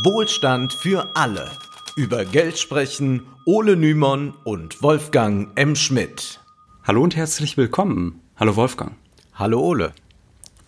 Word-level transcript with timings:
Wohlstand 0.00 0.72
für 0.72 1.14
alle. 1.14 1.50
Über 1.96 2.24
Geld 2.24 2.58
sprechen 2.58 3.26
Ole 3.44 3.76
Nymon 3.76 4.32
und 4.42 4.82
Wolfgang 4.82 5.50
M. 5.54 5.76
Schmidt. 5.76 6.40
Hallo 6.82 7.02
und 7.02 7.14
herzlich 7.14 7.58
willkommen. 7.58 8.18
Hallo 8.36 8.56
Wolfgang. 8.56 8.92
Hallo 9.34 9.60
Ole. 9.60 9.92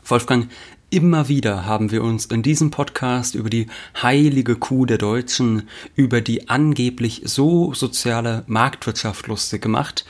Wolfgang, 0.05 0.51
immer 0.91 1.29
wieder 1.29 1.65
haben 1.65 1.91
wir 1.91 2.05
uns 2.05 2.27
in 2.27 2.43
diesem 2.43 2.71
Podcast 2.71 3.35
über 3.35 3.49
die 3.49 3.67
heilige 4.03 4.57
Kuh 4.57 4.85
der 4.85 4.99
Deutschen, 4.99 5.71
über 5.97 6.21
die 6.21 6.51
angeblich 6.51 7.23
so 7.25 7.73
soziale 7.73 8.45
Marktwirtschaft 8.47 9.27
lustig 9.27 9.63
gemacht. 9.63 10.05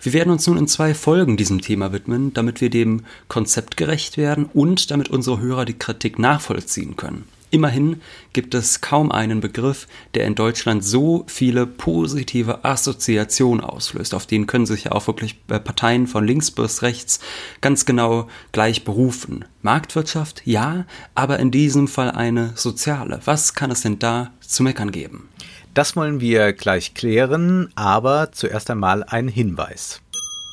Wir 0.00 0.12
werden 0.12 0.30
uns 0.30 0.46
nun 0.46 0.56
in 0.56 0.68
zwei 0.68 0.94
Folgen 0.94 1.36
diesem 1.36 1.62
Thema 1.62 1.92
widmen, 1.92 2.32
damit 2.32 2.60
wir 2.60 2.70
dem 2.70 3.02
Konzept 3.26 3.76
gerecht 3.76 4.16
werden 4.16 4.48
und 4.54 4.92
damit 4.92 5.08
unsere 5.08 5.40
Hörer 5.40 5.64
die 5.64 5.78
Kritik 5.78 6.20
nachvollziehen 6.20 6.96
können. 6.96 7.24
Immerhin 7.52 8.00
gibt 8.32 8.54
es 8.54 8.80
kaum 8.80 9.12
einen 9.12 9.40
Begriff, 9.40 9.86
der 10.14 10.24
in 10.24 10.34
Deutschland 10.34 10.82
so 10.82 11.24
viele 11.28 11.66
positive 11.66 12.64
Assoziationen 12.64 13.62
auslöst. 13.62 14.14
Auf 14.14 14.24
den 14.24 14.46
können 14.46 14.64
sich 14.64 14.84
ja 14.84 14.92
auch 14.92 15.06
wirklich 15.06 15.38
äh, 15.48 15.60
Parteien 15.60 16.06
von 16.06 16.26
links 16.26 16.50
bis 16.50 16.80
rechts 16.80 17.20
ganz 17.60 17.84
genau 17.84 18.26
gleich 18.52 18.84
berufen. 18.84 19.44
Marktwirtschaft, 19.60 20.40
ja, 20.46 20.86
aber 21.14 21.40
in 21.40 21.50
diesem 21.50 21.88
Fall 21.88 22.10
eine 22.10 22.52
soziale. 22.54 23.20
Was 23.26 23.52
kann 23.52 23.70
es 23.70 23.82
denn 23.82 23.98
da 23.98 24.32
zu 24.40 24.62
meckern 24.62 24.90
geben? 24.90 25.28
Das 25.74 25.94
wollen 25.94 26.20
wir 26.20 26.54
gleich 26.54 26.94
klären, 26.94 27.70
aber 27.74 28.32
zuerst 28.32 28.70
einmal 28.70 29.04
ein 29.04 29.28
Hinweis. 29.28 30.00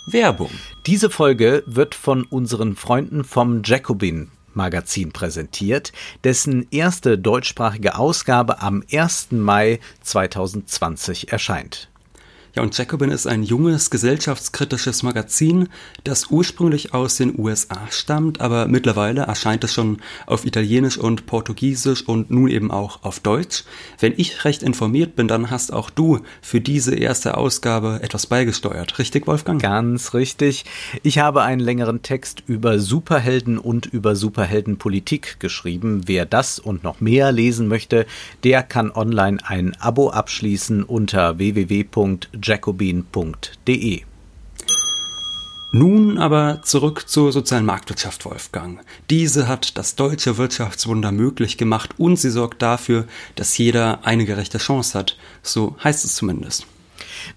Werbung. 0.06 0.52
Diese 0.86 1.10
Folge 1.10 1.64
wird 1.66 1.96
von 1.96 2.26
unseren 2.26 2.76
Freunden 2.76 3.24
vom 3.24 3.62
Jacobin 3.64 4.32
Magazin 4.60 5.14
präsentiert, 5.14 5.94
dessen 6.26 6.68
erste 6.70 7.18
deutschsprachige 7.18 7.98
Ausgabe 7.98 8.62
am 8.62 8.84
1. 8.92 9.28
Mai 9.32 9.80
2020 10.02 11.32
erscheint. 11.32 11.89
Ja, 12.56 12.64
und 12.64 12.76
Jacobin 12.78 13.12
ist 13.12 13.28
ein 13.28 13.44
junges, 13.44 13.92
gesellschaftskritisches 13.92 15.04
Magazin, 15.04 15.70
das 16.04 16.32
ursprünglich 16.32 16.94
aus 16.94 17.18
den 17.18 17.38
USA 17.38 17.88
stammt, 17.92 18.42
aber 18.42 18.68
mittlerweile 18.68 19.22
erscheint 19.22 19.64
es 19.64 19.74
schon 19.74 19.98
auf 20.26 20.46
Italienisch 20.46 20.98
und 20.98 21.28
Portugiesisch 21.28 22.08
und 22.08 22.32
nun 22.32 22.50
eben 22.50 22.72
auch 22.72 23.04
auf 23.04 23.20
Deutsch. 23.20 23.66
Wenn 24.00 24.14
ich 24.18 24.46
recht 24.46 24.64
informiert 24.64 25.16
bin, 25.16 25.28
dann 25.28 25.52
hast 25.52 25.72
auch 25.72 25.92
du 25.92 26.22
für 26.42 26.60
diese 26.60 26.96
erste 26.96 27.38
Ausgabe 27.38 28.00
etwas 28.02 28.26
beigesteuert. 28.26 28.98
Richtig, 28.98 29.28
Wolfgang? 29.28 29.62
Ganz 29.62 30.14
richtig. 30.16 30.66
Ich 31.04 31.20
habe 31.20 31.44
einen 31.44 31.62
längeren 31.62 32.02
Text 32.02 32.44
über 32.48 32.80
Superhelden 32.80 33.60
und 33.60 33.86
über 33.86 34.16
Superheldenpolitik 34.16 35.40
geschrieben. 35.40 36.04
Wer 36.08 36.26
das 36.26 36.58
und 36.58 36.84
noch 36.84 37.00
mehr 37.00 37.32
lesen 37.32 37.68
möchte, 37.68 38.08
der 38.44 38.64
kann 38.64 38.90
online 38.92 39.38
ein 39.46 39.76
Abo 39.80 40.10
abschließen 40.10 40.84
unter 40.84 41.38
www 41.38 41.84
jacobin.de. 42.42 44.04
Nun 45.72 46.18
aber 46.18 46.62
zurück 46.64 47.08
zur 47.08 47.32
sozialen 47.32 47.66
Marktwirtschaft, 47.66 48.26
Wolfgang. 48.26 48.80
Diese 49.12 49.48
hat 49.48 49.78
das 49.78 49.96
deutsche 49.96 50.38
Wirtschaftswunder 50.38 51.12
möglich 51.12 51.58
gemacht 51.58 51.92
und 52.00 52.16
sie 52.18 52.32
sorgt 52.32 52.64
dafür, 52.64 53.06
dass 53.36 53.56
jeder 53.56 54.04
eine 54.04 54.26
gerechte 54.26 54.58
Chance 54.58 54.98
hat. 54.98 55.16
So 55.44 55.76
heißt 55.84 56.04
es 56.06 56.16
zumindest. 56.16 56.66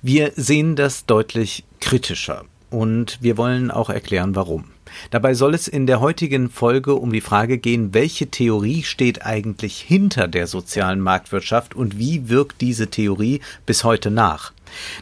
Wir 0.00 0.33
sehen 0.34 0.77
das 0.77 1.05
deutlich 1.05 1.64
kritischer 1.81 2.47
und 2.70 3.19
wir 3.20 3.37
wollen 3.37 3.70
auch 3.70 3.91
erklären, 3.91 4.34
warum. 4.34 4.64
Dabei 5.11 5.34
soll 5.34 5.55
es 5.55 5.69
in 5.69 5.87
der 5.87 6.00
heutigen 6.00 6.48
Folge 6.48 6.94
um 6.94 7.12
die 7.12 7.20
Frage 7.20 7.59
gehen, 7.59 7.92
welche 7.92 8.28
Theorie 8.28 8.83
steht 8.83 9.27
eigentlich 9.27 9.78
hinter 9.78 10.27
der 10.27 10.47
sozialen 10.47 11.00
Marktwirtschaft 11.00 11.75
und 11.75 11.98
wie 11.98 12.28
wirkt 12.28 12.61
diese 12.61 12.89
Theorie 12.89 13.41
bis 13.66 13.84
heute 13.84 14.11
nach. 14.11 14.53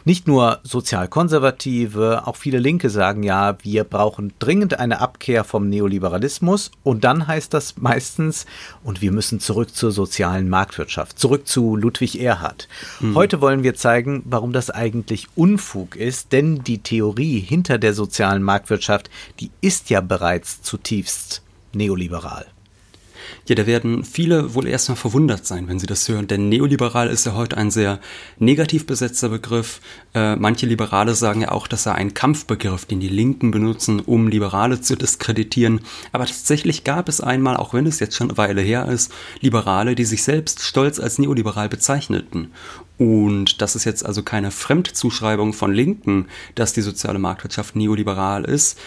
Nicht 0.05 0.27
nur 0.27 0.59
Sozialkonservative, 0.63 2.27
auch 2.27 2.35
viele 2.35 2.59
Linke 2.59 2.89
sagen 2.89 3.23
ja, 3.23 3.57
wir 3.61 3.83
brauchen 3.83 4.33
dringend 4.39 4.79
eine 4.79 5.01
Abkehr 5.01 5.43
vom 5.43 5.69
Neoliberalismus 5.69 6.71
und 6.83 7.03
dann 7.03 7.27
heißt 7.27 7.53
das 7.53 7.77
meistens, 7.77 8.45
und 8.83 9.01
wir 9.01 9.11
müssen 9.11 9.39
zurück 9.39 9.75
zur 9.75 9.91
sozialen 9.91 10.49
Marktwirtschaft, 10.49 11.19
zurück 11.19 11.47
zu 11.47 11.75
Ludwig 11.75 12.19
Erhard. 12.19 12.67
Mhm. 12.99 13.15
Heute 13.15 13.41
wollen 13.41 13.63
wir 13.63 13.75
zeigen, 13.75 14.23
warum 14.25 14.53
das 14.53 14.69
eigentlich 14.69 15.27
Unfug 15.35 15.95
ist, 15.95 16.31
denn 16.31 16.63
die 16.63 16.79
Theorie 16.79 17.39
hinter 17.39 17.77
der 17.77 17.93
sozialen 17.93 18.43
Marktwirtschaft, 18.43 19.09
die 19.39 19.51
ist 19.61 19.89
ja 19.89 20.01
bereits 20.01 20.61
zutiefst 20.61 21.41
neoliberal. 21.73 22.45
Ja, 23.51 23.55
da 23.55 23.67
werden 23.67 24.05
viele 24.05 24.53
wohl 24.53 24.65
erstmal 24.65 24.95
verwundert 24.95 25.45
sein, 25.45 25.67
wenn 25.67 25.77
sie 25.77 25.85
das 25.85 26.07
hören, 26.07 26.25
denn 26.25 26.47
neoliberal 26.47 27.09
ist 27.09 27.25
ja 27.25 27.35
heute 27.35 27.57
ein 27.57 27.69
sehr 27.69 27.99
negativ 28.39 28.85
besetzter 28.85 29.27
Begriff. 29.27 29.81
Äh, 30.13 30.37
manche 30.37 30.65
Liberale 30.67 31.15
sagen 31.15 31.41
ja 31.41 31.51
auch, 31.51 31.67
dass 31.67 31.85
er 31.85 31.95
ein 31.95 32.13
Kampfbegriff, 32.13 32.85
den 32.85 33.01
die 33.01 33.09
Linken 33.09 33.51
benutzen, 33.51 33.99
um 33.99 34.29
Liberale 34.29 34.79
zu 34.79 34.95
diskreditieren. 34.95 35.81
Aber 36.13 36.27
tatsächlich 36.27 36.85
gab 36.85 37.09
es 37.09 37.19
einmal, 37.19 37.57
auch 37.57 37.73
wenn 37.73 37.85
es 37.87 37.99
jetzt 37.99 38.15
schon 38.15 38.29
eine 38.29 38.37
Weile 38.37 38.61
her 38.61 38.87
ist, 38.87 39.11
Liberale, 39.41 39.95
die 39.95 40.05
sich 40.05 40.23
selbst 40.23 40.61
stolz 40.61 40.97
als 41.01 41.19
neoliberal 41.19 41.67
bezeichneten. 41.67 42.51
Und 43.01 43.63
das 43.63 43.75
ist 43.75 43.83
jetzt 43.83 44.05
also 44.05 44.21
keine 44.21 44.51
Fremdzuschreibung 44.51 45.53
von 45.53 45.73
Linken, 45.73 46.27
dass 46.53 46.71
die 46.71 46.81
soziale 46.81 47.17
Marktwirtschaft 47.17 47.75
neoliberal 47.75 48.45
ist, 48.45 48.77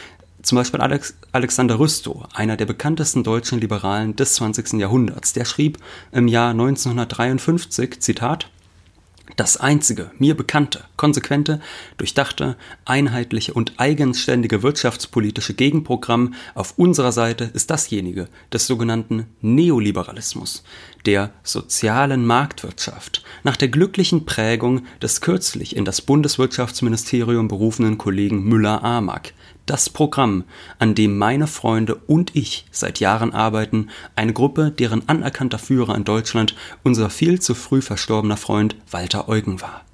zum 0.44 0.56
Beispiel 0.56 0.80
Alex 0.80 1.14
Alexander 1.32 1.78
Rüstow, 1.78 2.26
einer 2.34 2.56
der 2.56 2.66
bekanntesten 2.66 3.24
deutschen 3.24 3.60
Liberalen 3.60 4.14
des 4.14 4.34
20. 4.34 4.74
Jahrhunderts, 4.74 5.32
der 5.32 5.44
schrieb 5.44 5.78
im 6.12 6.28
Jahr 6.28 6.50
1953, 6.50 8.00
Zitat, 8.00 8.48
das 9.36 9.56
einzige, 9.56 10.12
mir 10.18 10.36
bekannte, 10.36 10.84
konsequente, 10.96 11.60
durchdachte, 11.96 12.56
einheitliche 12.84 13.52
und 13.52 13.72
eigenständige 13.78 14.62
wirtschaftspolitische 14.62 15.54
Gegenprogramm 15.54 16.34
auf 16.54 16.74
unserer 16.76 17.10
Seite 17.10 17.50
ist 17.52 17.70
dasjenige 17.70 18.28
des 18.52 18.66
sogenannten 18.66 19.26
Neoliberalismus, 19.40 20.62
der 21.04 21.30
sozialen 21.42 22.26
Marktwirtschaft, 22.26 23.24
nach 23.42 23.56
der 23.56 23.68
glücklichen 23.68 24.24
Prägung 24.24 24.84
des 25.02 25.20
kürzlich 25.20 25.74
in 25.74 25.84
das 25.84 26.00
Bundeswirtschaftsministerium 26.02 27.48
berufenen 27.48 27.98
Kollegen 27.98 28.44
Müller-Amack, 28.44 29.32
das 29.66 29.90
Programm, 29.90 30.44
an 30.78 30.94
dem 30.94 31.16
meine 31.18 31.46
Freunde 31.46 31.94
und 31.94 32.34
ich 32.36 32.66
seit 32.70 33.00
Jahren 33.00 33.32
arbeiten, 33.32 33.88
eine 34.16 34.32
Gruppe, 34.32 34.70
deren 34.70 35.08
anerkannter 35.08 35.58
Führer 35.58 35.94
in 35.94 36.04
Deutschland 36.04 36.54
unser 36.82 37.10
viel 37.10 37.40
zu 37.40 37.54
früh 37.54 37.80
verstorbener 37.80 38.36
Freund 38.36 38.76
Walter 38.90 39.28
Eugen 39.28 39.60
war. 39.60 39.84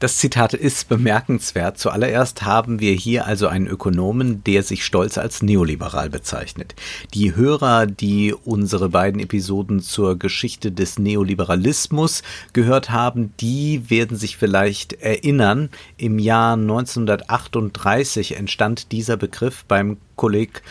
Das 0.00 0.16
Zitat 0.16 0.54
ist 0.54 0.88
bemerkenswert. 0.88 1.78
Zuallererst 1.78 2.42
haben 2.42 2.80
wir 2.80 2.92
hier 2.92 3.26
also 3.26 3.46
einen 3.46 3.68
Ökonomen, 3.68 4.42
der 4.42 4.64
sich 4.64 4.84
stolz 4.84 5.18
als 5.18 5.40
neoliberal 5.40 6.10
bezeichnet. 6.10 6.74
Die 7.14 7.36
Hörer, 7.36 7.86
die 7.86 8.34
unsere 8.34 8.88
beiden 8.88 9.20
Episoden 9.20 9.80
zur 9.80 10.18
Geschichte 10.18 10.72
des 10.72 10.98
Neoliberalismus 10.98 12.22
gehört 12.52 12.90
haben, 12.90 13.32
die 13.40 13.88
werden 13.88 14.16
sich 14.16 14.36
vielleicht 14.36 14.94
erinnern. 14.94 15.70
Im 15.96 16.18
Jahr 16.18 16.54
1938 16.54 18.36
entstand 18.36 18.90
dieser 18.90 19.16
Begriff 19.16 19.64
beim 19.66 19.98
Kolleg, 20.16 20.62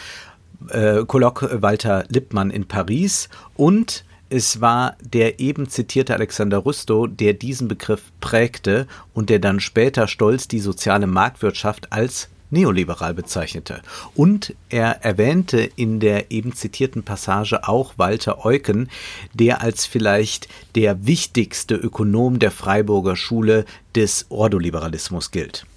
äh, 0.70 1.06
Kolleg 1.06 1.62
Walter 1.62 2.04
Lippmann 2.10 2.50
in 2.50 2.68
Paris 2.68 3.30
und 3.56 4.04
es 4.34 4.62
war 4.62 4.98
der 5.00 5.40
eben 5.40 5.70
zitierte 5.70 6.16
Alexander 6.16 6.66
Rüstow, 6.66 7.06
der 7.06 7.34
diesen 7.34 7.68
Begriff 7.68 8.02
prägte 8.20 8.88
und 9.14 9.30
der 9.30 9.38
dann 9.38 9.60
später 9.60 10.08
stolz 10.08 10.48
die 10.48 10.60
soziale 10.60 11.06
Marktwirtschaft 11.06 11.94
als 11.94 12.30
neoliberal 12.50 13.14
bezeichnete. 13.14 13.84
Und 14.16 14.56
er 14.70 15.06
erwähnte 15.06 15.60
in 15.76 16.00
der 16.00 16.32
eben 16.32 16.54
zitierten 16.54 17.04
Passage 17.04 17.68
auch 17.68 17.94
Walter 17.98 18.44
Eucken, 18.44 18.90
der 19.36 19.62
als 19.62 19.86
vielleicht 19.86 20.48
der 20.74 21.06
wichtigste 21.06 21.76
Ökonom 21.76 22.40
der 22.40 22.52
Freiburger 22.52 23.16
Schule 23.16 23.66
des 23.94 24.26
Ordoliberalismus 24.30 25.30
gilt. 25.30 25.68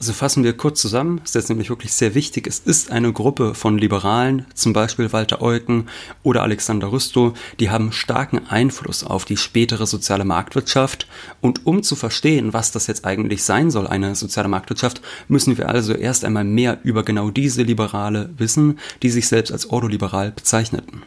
Also 0.00 0.12
fassen 0.12 0.44
wir 0.44 0.56
kurz 0.56 0.80
zusammen, 0.80 1.18
das 1.18 1.30
ist 1.30 1.34
jetzt 1.34 1.48
nämlich 1.48 1.70
wirklich 1.70 1.92
sehr 1.92 2.14
wichtig. 2.14 2.46
Es 2.46 2.60
ist 2.60 2.92
eine 2.92 3.12
Gruppe 3.12 3.54
von 3.54 3.78
Liberalen, 3.78 4.46
zum 4.54 4.72
Beispiel 4.72 5.12
Walter 5.12 5.42
Eucken 5.42 5.88
oder 6.22 6.44
Alexander 6.44 6.92
Rüstow, 6.92 7.32
die 7.58 7.70
haben 7.70 7.90
starken 7.90 8.46
Einfluss 8.48 9.02
auf 9.02 9.24
die 9.24 9.36
spätere 9.36 9.86
soziale 9.86 10.24
Marktwirtschaft. 10.24 11.08
Und 11.40 11.66
um 11.66 11.82
zu 11.82 11.96
verstehen, 11.96 12.52
was 12.52 12.70
das 12.70 12.86
jetzt 12.86 13.04
eigentlich 13.04 13.42
sein 13.42 13.72
soll, 13.72 13.88
eine 13.88 14.14
soziale 14.14 14.46
Marktwirtschaft, 14.46 15.02
müssen 15.26 15.58
wir 15.58 15.68
also 15.68 15.94
erst 15.94 16.24
einmal 16.24 16.44
mehr 16.44 16.78
über 16.84 17.02
genau 17.02 17.30
diese 17.30 17.64
Liberale 17.64 18.30
wissen, 18.36 18.78
die 19.02 19.10
sich 19.10 19.26
selbst 19.26 19.50
als 19.50 19.68
ordoliberal 19.68 20.30
bezeichneten. 20.30 21.02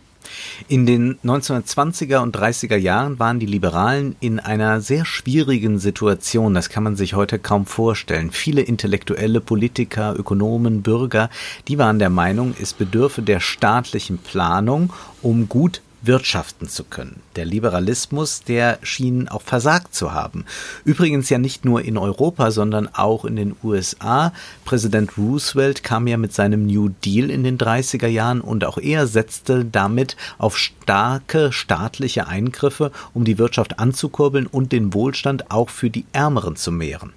In 0.68 0.86
den 0.86 1.18
1920er 1.20 2.20
und 2.20 2.36
30er 2.38 2.76
Jahren 2.76 3.20
waren 3.20 3.40
die 3.40 3.46
Liberalen 3.46 4.16
in 4.20 4.40
einer 4.40 4.82
sehr 4.82 5.06
schwierigen 5.06 5.80
Situation. 5.80 6.54
Das 6.54 6.70
kann 6.70 6.84
man 6.84 6.96
sich 6.96 7.14
heute 7.14 7.40
kaum 7.40 7.66
vorstellen. 7.66 8.32
Viele 8.32 8.62
intellektuelle 8.62 9.42
Politiker, 9.42 10.16
Ökonomen, 10.18 10.82
Bürger, 10.82 11.30
die 11.68 11.78
waren 11.78 12.00
der 12.00 12.10
Meinung, 12.10 12.54
es 12.62 12.74
bedürfe 12.74 13.22
der 13.22 13.40
staatlichen 13.40 14.18
Planung, 14.18 14.94
um 15.22 15.50
gut 15.50 15.82
wirtschaften 16.02 16.68
zu 16.68 16.84
können. 16.84 17.22
Der 17.36 17.46
Liberalismus, 17.46 18.44
der 18.44 18.80
schien 18.82 19.28
auch 19.28 19.42
versagt 19.42 19.94
zu 19.94 20.14
haben. 20.14 20.46
Übrigens 20.84 21.30
ja 21.30 21.38
nicht 21.38 21.66
nur 21.66 21.82
in 21.82 21.98
Europa, 21.98 22.52
sondern 22.52 22.88
auch 22.94 23.26
in 23.26 23.36
den 23.36 23.56
USA. 23.64 24.34
Präsident 24.66 25.18
Roosevelt 25.18 25.84
kam 25.84 26.08
ja 26.08 26.18
mit 26.18 26.34
seinem 26.34 26.66
New 26.66 26.90
Deal 27.04 27.30
in 27.30 27.44
den 27.44 27.58
30er 27.58 28.08
Jahren 28.08 28.42
und 28.42 28.66
auch 28.66 28.78
er 28.78 29.08
setzte 29.08 29.66
damit 29.66 30.18
auf 30.38 30.58
starke 30.58 31.52
staatliche 31.52 32.28
Eingriffe, 32.28 32.92
um 33.14 33.24
die 33.24 33.38
Wirtschaft 33.38 33.80
anzukurbeln 33.80 34.48
und 34.48 34.72
den 34.72 34.94
Wohlstand 34.94 35.52
auch 35.52 35.70
für 35.70 35.90
die 35.90 36.06
Ärmeren 36.14 36.56
zu 36.56 36.72
mehren. 36.72 37.14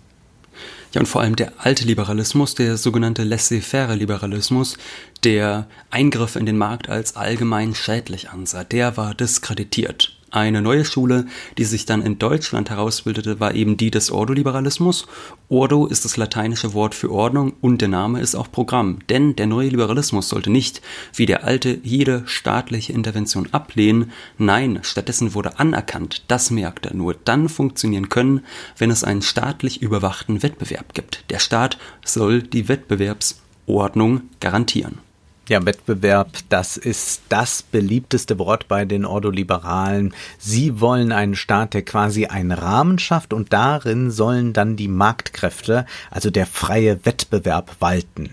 Ja, 0.93 1.01
und 1.01 1.06
vor 1.06 1.21
allem 1.21 1.37
der 1.37 1.53
alte 1.59 1.85
Liberalismus, 1.85 2.55
der 2.55 2.77
sogenannte 2.77 3.25
laissez-faire 3.25 3.97
Liberalismus, 3.97 4.77
der 5.25 5.67
Eingriffe 5.91 6.39
in 6.39 6.47
den 6.47 6.59
Markt 6.59 6.89
als 6.89 7.17
allgemein 7.17 7.75
schädlich 7.75 8.31
ansah, 8.31 8.65
der 8.65 8.97
war 8.97 9.15
diskreditiert. 9.15 10.17
Eine 10.34 10.62
neue 10.62 10.84
Schule, 10.84 11.26
die 11.58 11.64
sich 11.64 11.86
dann 11.86 12.02
in 12.02 12.19
Deutschland 12.19 12.69
herausbildete, 12.69 13.38
war 13.38 13.54
eben 13.54 13.76
die 13.76 13.92
des 13.92 14.10
Ordoliberalismus. 14.10 15.06
Ordo 15.48 15.86
ist 15.86 16.04
das 16.04 16.16
lateinische 16.16 16.75
Wort 16.75 16.96
für 16.96 17.12
Ordnung 17.12 17.52
und 17.60 17.81
der 17.81 17.86
Name 17.86 18.20
ist 18.20 18.34
auch 18.34 18.50
Programm. 18.50 18.98
Denn 19.08 19.36
der 19.36 19.46
neue 19.46 19.69
Liberalismus 19.69 20.28
sollte 20.28 20.50
nicht, 20.50 20.82
wie 21.14 21.26
der 21.26 21.44
alte, 21.44 21.78
jede 21.84 22.25
staatliche 22.26 22.92
Intervention 22.92 23.46
ablehnen. 23.52 24.10
Nein, 24.36 24.81
stattdessen 24.82 25.34
wurde 25.34 25.60
anerkannt, 25.60 26.25
dass 26.26 26.50
Märkte 26.50 26.96
nur 26.96 27.14
dann 27.14 27.48
funktionieren 27.48 28.08
können, 28.08 28.40
wenn 28.76 28.90
es 28.90 29.04
einen 29.04 29.22
staatlich 29.22 29.82
überwachten 29.82 30.42
Wettbewerb 30.42 30.94
gibt. 30.94 31.31
Der 31.31 31.38
Staat 31.38 31.78
soll 32.04 32.42
die 32.42 32.69
Wettbewerbsordnung 32.69 34.22
garantieren. 34.40 35.04
Ja, 35.46 35.67
Wettbewerb, 35.67 36.38
das 36.49 36.79
ist 36.79 37.20
das 37.29 37.62
beliebteste 37.62 38.38
Wort 38.38 38.67
bei 38.67 38.87
den 38.87 39.05
Ordoliberalen. 39.05 40.14
Sie 40.38 40.81
wollen 40.81 41.12
einen 41.12 41.35
Staat, 41.35 41.75
der 41.75 41.82
quasi 41.82 42.25
einen 42.25 42.50
Rahmen 42.50 42.99
schafft 42.99 43.35
und 43.35 43.52
darin 43.52 44.11
sollen 44.11 44.55
dann 44.55 44.76
die 44.76 44.88
Marktkräfte, 44.88 45.85
also 46.11 46.31
der 46.31 46.46
freie 46.46 47.05
Wettbewerb 47.05 47.76
walten. 47.81 48.31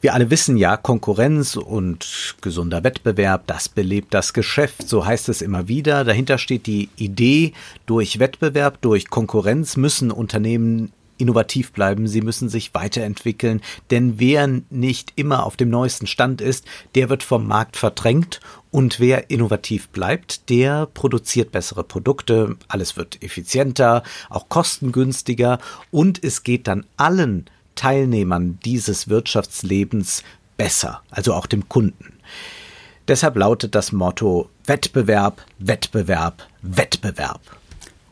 Wir 0.00 0.14
alle 0.14 0.30
wissen 0.30 0.56
ja, 0.56 0.78
Konkurrenz 0.78 1.54
und 1.54 2.34
gesunder 2.40 2.82
Wettbewerb, 2.82 3.46
das 3.46 3.68
belebt 3.68 4.14
das 4.14 4.32
Geschäft, 4.32 4.88
so 4.88 5.04
heißt 5.04 5.28
es 5.28 5.42
immer 5.42 5.68
wieder. 5.68 6.02
Dahinter 6.02 6.38
steht 6.38 6.66
die 6.66 6.88
Idee, 6.96 7.52
durch 7.84 8.18
Wettbewerb, 8.18 8.80
durch 8.80 9.10
Konkurrenz 9.10 9.76
müssen 9.76 10.10
Unternehmen 10.10 10.92
innovativ 11.22 11.70
bleiben, 11.70 12.08
sie 12.08 12.20
müssen 12.20 12.48
sich 12.48 12.74
weiterentwickeln, 12.74 13.60
denn 13.92 14.18
wer 14.18 14.48
nicht 14.70 15.12
immer 15.14 15.46
auf 15.46 15.56
dem 15.56 15.70
neuesten 15.70 16.08
Stand 16.08 16.40
ist, 16.40 16.64
der 16.96 17.08
wird 17.08 17.22
vom 17.22 17.46
Markt 17.46 17.76
verdrängt. 17.76 18.40
Und 18.72 18.98
wer 18.98 19.30
innovativ 19.30 19.90
bleibt, 19.90 20.48
der 20.48 20.86
produziert 20.86 21.52
bessere 21.52 21.84
Produkte, 21.84 22.56
alles 22.66 22.96
wird 22.96 23.22
effizienter, 23.22 24.02
auch 24.30 24.48
kostengünstiger. 24.48 25.58
Und 25.90 26.24
es 26.24 26.42
geht 26.42 26.66
dann 26.66 26.86
allen 26.96 27.46
Teilnehmern 27.76 28.58
dieses 28.64 29.08
Wirtschaftslebens 29.08 30.24
besser, 30.56 31.02
also 31.10 31.34
auch 31.34 31.46
dem 31.46 31.68
Kunden. 31.68 32.14
Deshalb 33.06 33.36
lautet 33.36 33.74
das 33.74 33.92
Motto 33.92 34.48
Wettbewerb, 34.66 35.44
Wettbewerb, 35.58 36.48
Wettbewerb. 36.62 37.40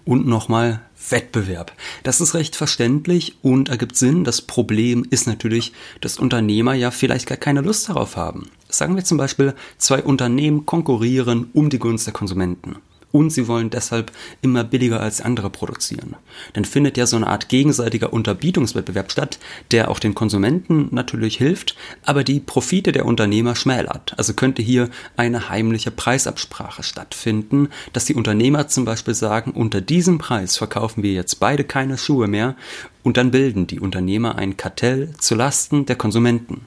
Und 0.05 0.27
nochmal 0.27 0.83
Wettbewerb. 1.09 1.73
Das 2.03 2.21
ist 2.21 2.35
recht 2.35 2.57
verständlich 2.57 3.37
und 3.43 3.69
ergibt 3.69 3.97
Sinn. 3.97 4.25
Das 4.25 4.43
Problem 4.43 5.07
ist 5.09 5.27
natürlich, 5.27 5.73
dass 6.01 6.19
Unternehmer 6.19 6.75
ja 6.75 6.91
vielleicht 6.91 7.27
gar 7.27 7.39
keine 7.39 7.63
Lust 7.63 7.89
darauf 7.89 8.17
haben. 8.17 8.51
Sagen 8.69 8.97
wir 8.97 9.05
zum 9.05 9.19
Beispiel, 9.19 9.55
zwei 9.79 10.03
Unternehmen 10.03 10.67
konkurrieren 10.67 11.51
um 11.53 11.71
die 11.71 11.79
Gunst 11.79 12.07
der 12.07 12.13
Konsumenten 12.13 12.77
und 13.13 13.31
sie 13.31 13.49
wollen 13.49 13.71
deshalb 13.71 14.13
immer 14.43 14.65
billiger 14.65 15.01
als 15.01 15.21
andere 15.21 15.51
produzieren. 15.51 16.17
Dann 16.53 16.65
findet 16.65 16.97
ja 16.97 17.07
so 17.07 17.17
eine 17.17 17.27
Art 17.27 17.49
gegenseitiger 17.49 18.13
Unterbietungswettbewerb 18.13 19.11
statt, 19.11 19.39
der 19.71 19.91
auch 19.91 19.99
den 19.99 20.15
Konsumenten 20.15 20.89
natürlich 20.91 21.37
hilft, 21.37 21.77
aber 22.05 22.25
die 22.25 22.41
Profite 22.41 22.93
der 22.93 23.07
Unternehmer 23.07 23.57
schmälert. 23.57 24.15
Also 24.17 24.35
könnte 24.35 24.63
hier 24.63 24.89
eine 25.17 25.49
heimliche 25.49 25.91
Preisabsprache 25.91 26.83
stattfinden, 26.83 27.69
dass 27.93 28.05
die 28.05 28.15
Unternehmer 28.15 28.69
zum 28.69 28.85
Beispiel 28.85 29.15
sagen, 29.15 29.53
unter 29.53 29.81
diesem 29.81 30.19
Preis 30.19 30.57
verkaufen 30.57 31.03
wir 31.03 31.13
jetzt 31.13 31.41
beide 31.41 31.65
keine 31.65 31.99
Schuhe 31.99 32.29
mehr 32.29 32.57
und 33.03 33.17
dann 33.17 33.31
bilden 33.31 33.67
die 33.67 33.81
Unternehmer 33.81 34.37
ein 34.37 34.57
Kartell 34.57 35.11
zu 35.19 35.35
Lasten 35.35 35.87
der 35.87 35.97
Konsumenten. 35.97 36.67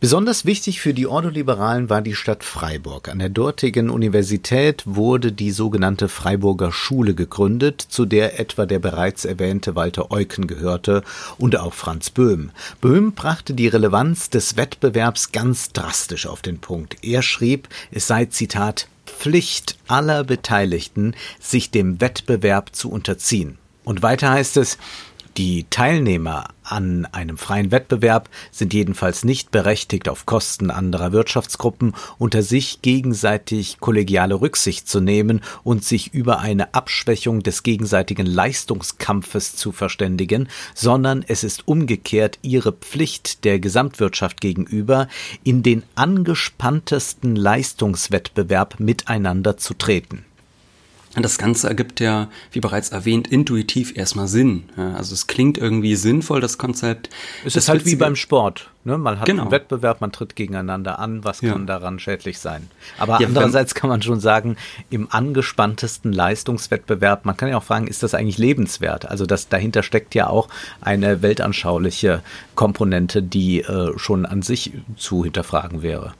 Besonders 0.00 0.44
wichtig 0.44 0.80
für 0.80 0.92
die 0.92 1.06
Ordoliberalen 1.06 1.88
war 1.88 2.02
die 2.02 2.14
Stadt 2.14 2.44
Freiburg. 2.44 3.08
An 3.08 3.20
der 3.20 3.28
dortigen 3.28 3.88
Universität 3.88 4.82
wurde 4.84 5.32
die 5.32 5.50
sogenannte 5.50 6.08
Freiburger 6.08 6.72
Schule 6.72 7.14
gegründet, 7.14 7.80
zu 7.80 8.04
der 8.04 8.38
etwa 8.38 8.66
der 8.66 8.80
bereits 8.80 9.24
erwähnte 9.24 9.76
Walter 9.76 10.10
Eucken 10.10 10.46
gehörte 10.46 11.02
und 11.38 11.56
auch 11.56 11.72
Franz 11.72 12.10
Böhm. 12.10 12.50
Böhm 12.80 13.12
brachte 13.12 13.54
die 13.54 13.68
Relevanz 13.68 14.28
des 14.30 14.56
Wettbewerbs 14.56 15.32
ganz 15.32 15.72
drastisch 15.72 16.26
auf 16.26 16.42
den 16.42 16.58
Punkt. 16.58 16.96
Er 17.02 17.22
schrieb, 17.22 17.68
es 17.90 18.06
sei 18.06 18.26
Zitat 18.26 18.88
Pflicht 19.06 19.76
aller 19.86 20.24
Beteiligten, 20.24 21.14
sich 21.40 21.70
dem 21.70 22.00
Wettbewerb 22.00 22.74
zu 22.74 22.90
unterziehen. 22.90 23.58
Und 23.84 24.02
weiter 24.02 24.30
heißt 24.30 24.56
es, 24.56 24.78
die 25.36 25.66
Teilnehmer 25.70 26.48
an 26.64 27.06
einem 27.12 27.38
freien 27.38 27.70
Wettbewerb 27.70 28.28
sind 28.50 28.74
jedenfalls 28.74 29.24
nicht 29.24 29.50
berechtigt, 29.50 30.08
auf 30.08 30.26
Kosten 30.26 30.70
anderer 30.70 31.12
Wirtschaftsgruppen 31.12 31.94
unter 32.18 32.42
sich 32.42 32.82
gegenseitig 32.82 33.78
kollegiale 33.80 34.40
Rücksicht 34.40 34.88
zu 34.88 35.00
nehmen 35.00 35.42
und 35.62 35.84
sich 35.84 36.12
über 36.12 36.40
eine 36.40 36.74
Abschwächung 36.74 37.42
des 37.42 37.62
gegenseitigen 37.62 38.26
Leistungskampfes 38.26 39.56
zu 39.56 39.72
verständigen, 39.72 40.48
sondern 40.74 41.24
es 41.26 41.44
ist 41.44 41.68
umgekehrt 41.68 42.38
ihre 42.42 42.72
Pflicht 42.72 43.44
der 43.44 43.58
Gesamtwirtschaft 43.58 44.40
gegenüber, 44.40 45.08
in 45.44 45.62
den 45.62 45.82
angespanntesten 45.94 47.36
Leistungswettbewerb 47.36 48.80
miteinander 48.80 49.56
zu 49.56 49.74
treten. 49.74 50.24
Das 51.16 51.38
Ganze 51.38 51.68
ergibt 51.68 52.00
ja, 52.00 52.28
wie 52.52 52.60
bereits 52.60 52.90
erwähnt, 52.90 53.28
intuitiv 53.28 53.96
erstmal 53.96 54.26
Sinn. 54.26 54.64
also 54.76 55.14
es 55.14 55.26
klingt 55.26 55.58
irgendwie 55.58 55.94
sinnvoll, 55.96 56.40
das 56.40 56.58
Konzept. 56.58 57.08
Es 57.44 57.56
ist 57.56 57.68
halt 57.68 57.86
wie 57.86 57.96
beim 57.96 58.16
Sport. 58.16 58.70
Ne? 58.84 58.98
Man 58.98 59.18
hat 59.18 59.26
genau. 59.26 59.42
einen 59.42 59.50
Wettbewerb, 59.50 60.00
man 60.00 60.12
tritt 60.12 60.36
gegeneinander 60.36 60.98
an. 60.98 61.24
Was 61.24 61.40
ja. 61.40 61.52
kann 61.52 61.66
daran 61.66 61.98
schädlich 61.98 62.38
sein? 62.38 62.68
Aber 62.98 63.20
ja, 63.20 63.26
andererseits 63.28 63.74
kann 63.74 63.88
man 63.88 64.02
schon 64.02 64.20
sagen, 64.20 64.56
im 64.90 65.08
angespanntesten 65.10 66.12
Leistungswettbewerb, 66.12 67.24
man 67.24 67.36
kann 67.36 67.48
ja 67.48 67.56
auch 67.56 67.62
fragen, 67.62 67.86
ist 67.86 68.02
das 68.02 68.14
eigentlich 68.14 68.38
lebenswert? 68.38 69.06
Also 69.06 69.24
das 69.24 69.48
dahinter 69.48 69.82
steckt 69.82 70.14
ja 70.14 70.28
auch 70.28 70.48
eine 70.80 71.22
weltanschauliche 71.22 72.22
Komponente, 72.54 73.22
die 73.22 73.60
äh, 73.60 73.96
schon 73.98 74.26
an 74.26 74.42
sich 74.42 74.72
zu 74.96 75.24
hinterfragen 75.24 75.82
wäre. 75.82 76.14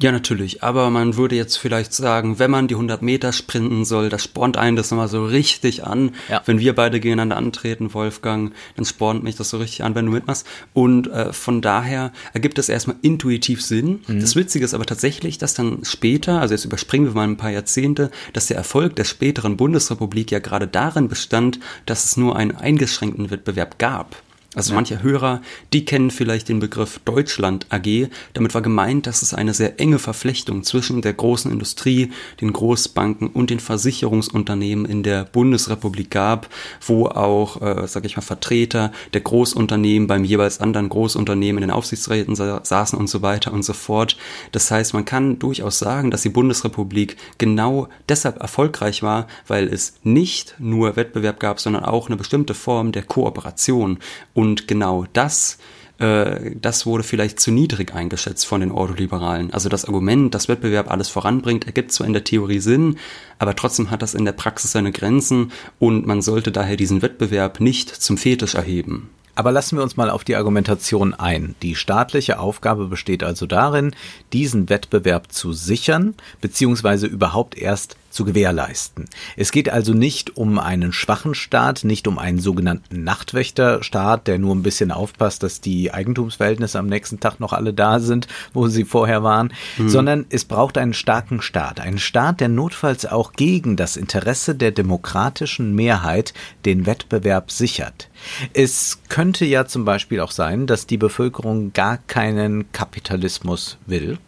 Ja, 0.00 0.12
natürlich. 0.12 0.62
Aber 0.62 0.90
man 0.90 1.16
würde 1.16 1.36
jetzt 1.36 1.56
vielleicht 1.56 1.92
sagen, 1.92 2.38
wenn 2.38 2.50
man 2.50 2.68
die 2.68 2.74
100 2.74 3.02
Meter 3.02 3.32
sprinten 3.32 3.84
soll, 3.84 4.08
das 4.08 4.24
spornt 4.24 4.56
einen 4.56 4.76
das 4.76 4.90
nochmal 4.90 5.08
so 5.08 5.24
richtig 5.24 5.84
an. 5.84 6.12
Ja. 6.28 6.42
Wenn 6.46 6.58
wir 6.58 6.74
beide 6.74 7.00
gegeneinander 7.00 7.36
antreten, 7.36 7.94
Wolfgang, 7.94 8.52
dann 8.76 8.84
spornt 8.84 9.22
mich 9.24 9.36
das 9.36 9.50
so 9.50 9.58
richtig 9.58 9.84
an, 9.84 9.94
wenn 9.94 10.06
du 10.06 10.12
mitmachst. 10.12 10.46
Und 10.72 11.08
äh, 11.08 11.32
von 11.32 11.60
daher 11.60 12.12
ergibt 12.32 12.58
es 12.58 12.68
erstmal 12.68 12.96
intuitiv 13.02 13.62
Sinn. 13.62 14.00
Mhm. 14.06 14.20
Das 14.20 14.36
Witzige 14.36 14.64
ist 14.64 14.74
aber 14.74 14.86
tatsächlich, 14.86 15.38
dass 15.38 15.54
dann 15.54 15.84
später, 15.84 16.40
also 16.40 16.54
jetzt 16.54 16.64
überspringen 16.64 17.06
wir 17.06 17.14
mal 17.14 17.24
ein 17.24 17.36
paar 17.36 17.50
Jahrzehnte, 17.50 18.10
dass 18.32 18.46
der 18.46 18.56
Erfolg 18.56 18.96
der 18.96 19.04
späteren 19.04 19.56
Bundesrepublik 19.56 20.30
ja 20.30 20.38
gerade 20.38 20.68
darin 20.68 21.08
bestand, 21.08 21.58
dass 21.86 22.04
es 22.04 22.16
nur 22.16 22.36
einen 22.36 22.52
eingeschränkten 22.52 23.30
Wettbewerb 23.30 23.78
gab. 23.78 24.22
Also 24.58 24.72
ja. 24.72 24.74
manche 24.74 25.04
Hörer, 25.04 25.40
die 25.72 25.84
kennen 25.84 26.10
vielleicht 26.10 26.48
den 26.48 26.58
Begriff 26.58 26.98
Deutschland 27.04 27.66
AG. 27.70 28.08
Damit 28.34 28.54
war 28.54 28.60
gemeint, 28.60 29.06
dass 29.06 29.22
es 29.22 29.32
eine 29.32 29.54
sehr 29.54 29.78
enge 29.78 30.00
Verflechtung 30.00 30.64
zwischen 30.64 31.00
der 31.00 31.12
großen 31.12 31.52
Industrie, 31.52 32.10
den 32.40 32.52
Großbanken 32.52 33.28
und 33.28 33.50
den 33.50 33.60
Versicherungsunternehmen 33.60 34.84
in 34.84 35.04
der 35.04 35.22
Bundesrepublik 35.26 36.10
gab, 36.10 36.48
wo 36.84 37.06
auch, 37.06 37.62
äh, 37.62 37.86
sage 37.86 38.08
ich 38.08 38.16
mal, 38.16 38.22
Vertreter 38.22 38.90
der 39.12 39.20
Großunternehmen 39.20 40.08
beim 40.08 40.24
jeweils 40.24 40.60
anderen 40.60 40.88
Großunternehmen 40.88 41.62
in 41.62 41.68
den 41.68 41.76
Aufsichtsräten 41.76 42.34
sa 42.34 42.60
saßen 42.64 42.98
und 42.98 43.08
so 43.08 43.22
weiter 43.22 43.52
und 43.52 43.62
so 43.62 43.74
fort. 43.74 44.16
Das 44.50 44.72
heißt, 44.72 44.92
man 44.92 45.04
kann 45.04 45.38
durchaus 45.38 45.78
sagen, 45.78 46.10
dass 46.10 46.22
die 46.22 46.30
Bundesrepublik 46.30 47.16
genau 47.38 47.88
deshalb 48.08 48.40
erfolgreich 48.40 49.04
war, 49.04 49.28
weil 49.46 49.68
es 49.68 49.94
nicht 50.02 50.56
nur 50.58 50.96
Wettbewerb 50.96 51.38
gab, 51.38 51.60
sondern 51.60 51.84
auch 51.84 52.08
eine 52.08 52.16
bestimmte 52.16 52.54
Form 52.54 52.90
der 52.90 53.04
Kooperation 53.04 54.00
und 54.34 54.47
und 54.48 54.66
genau 54.66 55.04
das, 55.12 55.58
äh, 55.98 56.52
das 56.54 56.86
wurde 56.86 57.02
vielleicht 57.02 57.38
zu 57.38 57.50
niedrig 57.50 57.94
eingeschätzt 57.94 58.46
von 58.46 58.60
den 58.62 58.72
Ordoliberalen. 58.72 59.52
Also 59.52 59.68
das 59.68 59.84
Argument, 59.84 60.34
dass 60.34 60.48
Wettbewerb 60.48 60.90
alles 60.90 61.08
voranbringt, 61.10 61.66
ergibt 61.66 61.92
zwar 61.92 62.06
in 62.06 62.14
der 62.14 62.24
Theorie 62.24 62.60
Sinn, 62.60 62.96
aber 63.38 63.54
trotzdem 63.54 63.90
hat 63.90 64.00
das 64.00 64.14
in 64.14 64.24
der 64.24 64.32
Praxis 64.32 64.72
seine 64.72 64.90
Grenzen 64.92 65.52
und 65.78 66.06
man 66.06 66.22
sollte 66.22 66.50
daher 66.50 66.76
diesen 66.76 67.02
Wettbewerb 67.02 67.60
nicht 67.60 67.90
zum 67.90 68.16
Fetisch 68.16 68.54
erheben. 68.54 69.10
Aber 69.34 69.52
lassen 69.52 69.76
wir 69.76 69.84
uns 69.84 69.96
mal 69.96 70.10
auf 70.10 70.24
die 70.24 70.34
Argumentation 70.34 71.14
ein. 71.14 71.54
Die 71.62 71.76
staatliche 71.76 72.40
Aufgabe 72.40 72.86
besteht 72.86 73.22
also 73.22 73.46
darin, 73.46 73.94
diesen 74.32 74.68
Wettbewerb 74.68 75.30
zu 75.30 75.52
sichern, 75.52 76.14
beziehungsweise 76.40 77.06
überhaupt 77.06 77.56
erst 77.56 77.96
zu 78.18 78.24
gewährleisten. 78.24 79.04
Es 79.36 79.52
geht 79.52 79.70
also 79.70 79.94
nicht 79.94 80.36
um 80.36 80.58
einen 80.58 80.92
schwachen 80.92 81.36
Staat, 81.36 81.84
nicht 81.84 82.08
um 82.08 82.18
einen 82.18 82.40
sogenannten 82.40 83.04
Nachtwächterstaat, 83.04 84.26
der 84.26 84.40
nur 84.40 84.56
ein 84.56 84.64
bisschen 84.64 84.90
aufpasst, 84.90 85.44
dass 85.44 85.60
die 85.60 85.94
Eigentumsverhältnisse 85.94 86.80
am 86.80 86.88
nächsten 86.88 87.20
Tag 87.20 87.38
noch 87.38 87.52
alle 87.52 87.72
da 87.72 88.00
sind, 88.00 88.26
wo 88.52 88.66
sie 88.66 88.84
vorher 88.84 89.22
waren, 89.22 89.52
mhm. 89.76 89.88
sondern 89.88 90.26
es 90.30 90.44
braucht 90.44 90.78
einen 90.78 90.94
starken 90.94 91.40
Staat, 91.40 91.78
einen 91.78 92.00
Staat, 92.00 92.40
der 92.40 92.48
notfalls 92.48 93.06
auch 93.06 93.34
gegen 93.34 93.76
das 93.76 93.96
Interesse 93.96 94.56
der 94.56 94.72
demokratischen 94.72 95.76
Mehrheit 95.76 96.34
den 96.64 96.86
Wettbewerb 96.86 97.52
sichert. 97.52 98.10
Es 98.52 98.98
könnte 99.08 99.44
ja 99.44 99.66
zum 99.66 99.84
Beispiel 99.84 100.18
auch 100.18 100.32
sein, 100.32 100.66
dass 100.66 100.88
die 100.88 100.98
Bevölkerung 100.98 101.72
gar 101.72 101.98
keinen 101.98 102.72
Kapitalismus 102.72 103.78
will 103.86 104.18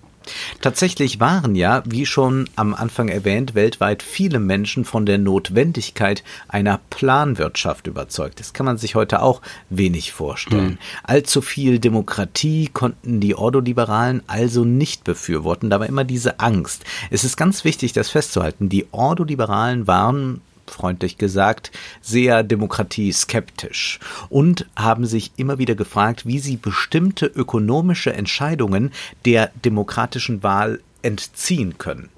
Tatsächlich 0.61 1.21
waren 1.21 1.55
ja, 1.55 1.83
wie 1.87 2.07
schon 2.07 2.49
am 2.57 2.75
Anfang 2.75 3.09
erwähnt, 3.09 3.55
weltweit 3.55 4.03
viele 4.03 4.41
Menschen 4.41 4.85
von 4.85 5.07
der 5.07 5.19
Notwendigkeit 5.19 6.25
einer 6.49 6.81
Planwirtschaft 6.91 7.87
überzeugt. 7.87 8.41
Das 8.41 8.53
kann 8.53 8.67
man 8.67 8.79
sich 8.79 8.95
heute 8.95 9.23
auch 9.23 9.41
wenig 9.69 10.13
vorstellen. 10.13 10.71
Hm. 10.71 10.79
Allzu 11.03 11.43
viel 11.43 11.79
Demokratie 11.79 12.69
konnten 12.73 13.21
die 13.21 13.35
Ordoliberalen 13.35 14.23
also 14.27 14.65
nicht 14.65 15.05
befürworten. 15.05 15.71
Da 15.71 15.81
war 15.81 15.87
immer 15.87 16.05
diese 16.05 16.41
Angst. 16.41 16.85
Es 17.11 17.25
ist 17.25 17.37
ganz 17.37 17.65
wichtig, 17.65 17.93
das 17.93 18.11
festzuhalten. 18.11 18.69
Die 18.69 18.87
Ordoliberalen 18.93 19.87
waren 19.87 20.41
freundlich 20.71 21.19
gesagt, 21.19 21.71
sehr 22.01 22.43
demokratieskeptisch 22.43 24.01
und 24.29 24.67
haben 24.77 25.07
sich 25.07 25.33
immer 25.37 25.59
wieder 25.59 25.75
gefragt, 25.75 26.27
wie 26.27 26.39
sie 26.39 26.57
bestimmte 26.57 27.27
ökonomische 27.27 28.13
Entscheidungen 28.13 28.93
der 29.25 29.51
demokratischen 29.65 30.43
Wahl 30.43 30.81
entziehen 31.03 31.79
können. 31.79 32.09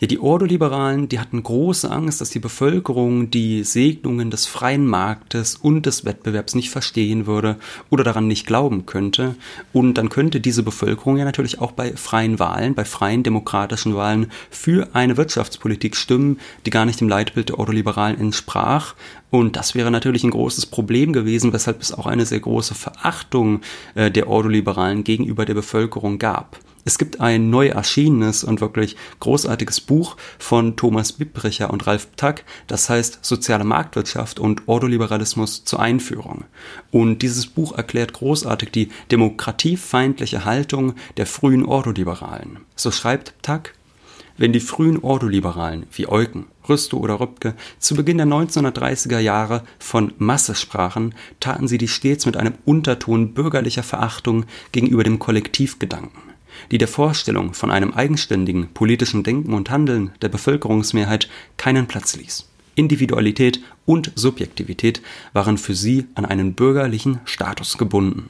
Ja, 0.00 0.06
die 0.06 0.20
Ordoliberalen, 0.20 1.08
die 1.08 1.18
hatten 1.18 1.42
große 1.42 1.90
Angst, 1.90 2.20
dass 2.20 2.30
die 2.30 2.38
Bevölkerung 2.38 3.32
die 3.32 3.64
Segnungen 3.64 4.30
des 4.30 4.46
freien 4.46 4.86
Marktes 4.86 5.56
und 5.56 5.86
des 5.86 6.04
Wettbewerbs 6.04 6.54
nicht 6.54 6.70
verstehen 6.70 7.26
würde 7.26 7.56
oder 7.90 8.04
daran 8.04 8.28
nicht 8.28 8.46
glauben 8.46 8.86
könnte. 8.86 9.34
Und 9.72 9.94
dann 9.94 10.08
könnte 10.08 10.38
diese 10.38 10.62
Bevölkerung 10.62 11.16
ja 11.16 11.24
natürlich 11.24 11.60
auch 11.60 11.72
bei 11.72 11.96
freien 11.96 12.38
Wahlen, 12.38 12.76
bei 12.76 12.84
freien 12.84 13.24
demokratischen 13.24 13.96
Wahlen 13.96 14.30
für 14.50 14.90
eine 14.92 15.16
Wirtschaftspolitik 15.16 15.96
stimmen, 15.96 16.38
die 16.64 16.70
gar 16.70 16.84
nicht 16.84 17.00
dem 17.00 17.08
Leitbild 17.08 17.48
der 17.48 17.58
Ordoliberalen 17.58 18.20
entsprach. 18.20 18.94
Und 19.30 19.56
das 19.56 19.74
wäre 19.74 19.90
natürlich 19.90 20.22
ein 20.22 20.30
großes 20.30 20.66
Problem 20.66 21.12
gewesen, 21.12 21.52
weshalb 21.52 21.82
es 21.82 21.92
auch 21.92 22.06
eine 22.06 22.24
sehr 22.24 22.38
große 22.38 22.76
Verachtung 22.76 23.62
äh, 23.96 24.12
der 24.12 24.28
Ordoliberalen 24.28 25.02
gegenüber 25.02 25.44
der 25.44 25.54
Bevölkerung 25.54 26.20
gab. 26.20 26.60
Es 26.88 26.96
gibt 26.96 27.20
ein 27.20 27.50
neu 27.50 27.66
erschienenes 27.68 28.44
und 28.44 28.62
wirklich 28.62 28.96
großartiges 29.20 29.82
Buch 29.82 30.16
von 30.38 30.74
Thomas 30.74 31.12
Bibbricher 31.12 31.68
und 31.68 31.86
Ralf 31.86 32.10
Ptack, 32.12 32.44
das 32.66 32.88
heißt 32.88 33.18
Soziale 33.20 33.64
Marktwirtschaft 33.64 34.40
und 34.40 34.66
Ordoliberalismus 34.68 35.66
zur 35.66 35.80
Einführung. 35.80 36.44
Und 36.90 37.20
dieses 37.20 37.46
Buch 37.46 37.76
erklärt 37.76 38.14
großartig 38.14 38.70
die 38.70 38.88
demokratiefeindliche 39.10 40.46
Haltung 40.46 40.94
der 41.18 41.26
frühen 41.26 41.66
Ordoliberalen. 41.66 42.60
So 42.74 42.90
schreibt 42.90 43.36
Ptack, 43.42 43.74
wenn 44.38 44.54
die 44.54 44.60
frühen 44.60 45.02
Ordoliberalen 45.02 45.84
wie 45.92 46.08
Eucken, 46.08 46.46
Rüstow 46.70 47.00
oder 47.02 47.20
Rübke 47.20 47.52
zu 47.78 47.96
Beginn 47.96 48.16
der 48.16 48.26
1930er 48.26 49.18
Jahre 49.18 49.62
von 49.78 50.14
Masse 50.16 50.54
sprachen, 50.54 51.14
taten 51.38 51.68
sie 51.68 51.76
dies 51.76 51.90
stets 51.90 52.24
mit 52.24 52.38
einem 52.38 52.54
Unterton 52.64 53.34
bürgerlicher 53.34 53.82
Verachtung 53.82 54.46
gegenüber 54.72 55.04
dem 55.04 55.18
Kollektivgedanken 55.18 56.27
die 56.70 56.78
der 56.78 56.88
Vorstellung 56.88 57.54
von 57.54 57.70
einem 57.70 57.92
eigenständigen 57.92 58.68
politischen 58.74 59.22
Denken 59.22 59.54
und 59.54 59.70
Handeln 59.70 60.12
der 60.22 60.28
Bevölkerungsmehrheit 60.28 61.28
keinen 61.56 61.86
Platz 61.86 62.16
ließ. 62.16 62.46
Individualität 62.74 63.60
und 63.86 64.12
Subjektivität 64.14 65.02
waren 65.32 65.58
für 65.58 65.74
sie 65.74 66.06
an 66.14 66.24
einen 66.24 66.54
bürgerlichen 66.54 67.20
Status 67.24 67.76
gebunden. 67.76 68.28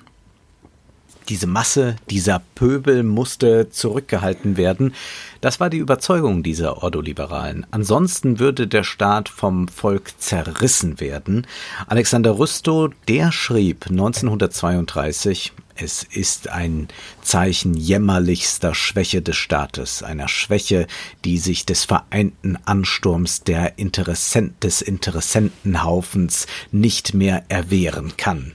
Diese 1.28 1.46
Masse, 1.46 1.96
dieser 2.08 2.40
Pöbel 2.54 3.02
musste 3.02 3.68
zurückgehalten 3.68 4.56
werden. 4.56 4.94
Das 5.40 5.60
war 5.60 5.70
die 5.70 5.78
Überzeugung 5.78 6.42
dieser 6.42 6.82
Ordoliberalen. 6.82 7.66
Ansonsten 7.70 8.38
würde 8.38 8.66
der 8.66 8.82
Staat 8.82 9.28
vom 9.28 9.68
Volk 9.68 10.12
zerrissen 10.18 11.00
werden. 11.00 11.46
Alexander 11.86 12.38
Rüstow, 12.38 12.90
der 13.06 13.30
schrieb 13.30 13.86
1932, 13.88 15.52
es 15.80 16.02
ist 16.02 16.48
ein 16.48 16.88
Zeichen 17.22 17.74
jämmerlichster 17.74 18.74
Schwäche 18.74 19.22
des 19.22 19.36
Staates, 19.36 20.02
einer 20.02 20.26
Schwäche, 20.26 20.88
die 21.24 21.38
sich 21.38 21.66
des 21.66 21.84
vereinten 21.84 22.58
Ansturms 22.64 23.44
der 23.44 23.78
Interessent 23.78 24.64
des 24.64 24.82
Interessentenhaufens 24.82 26.48
nicht 26.72 27.14
mehr 27.14 27.44
erwehren 27.48 28.14
kann. 28.16 28.54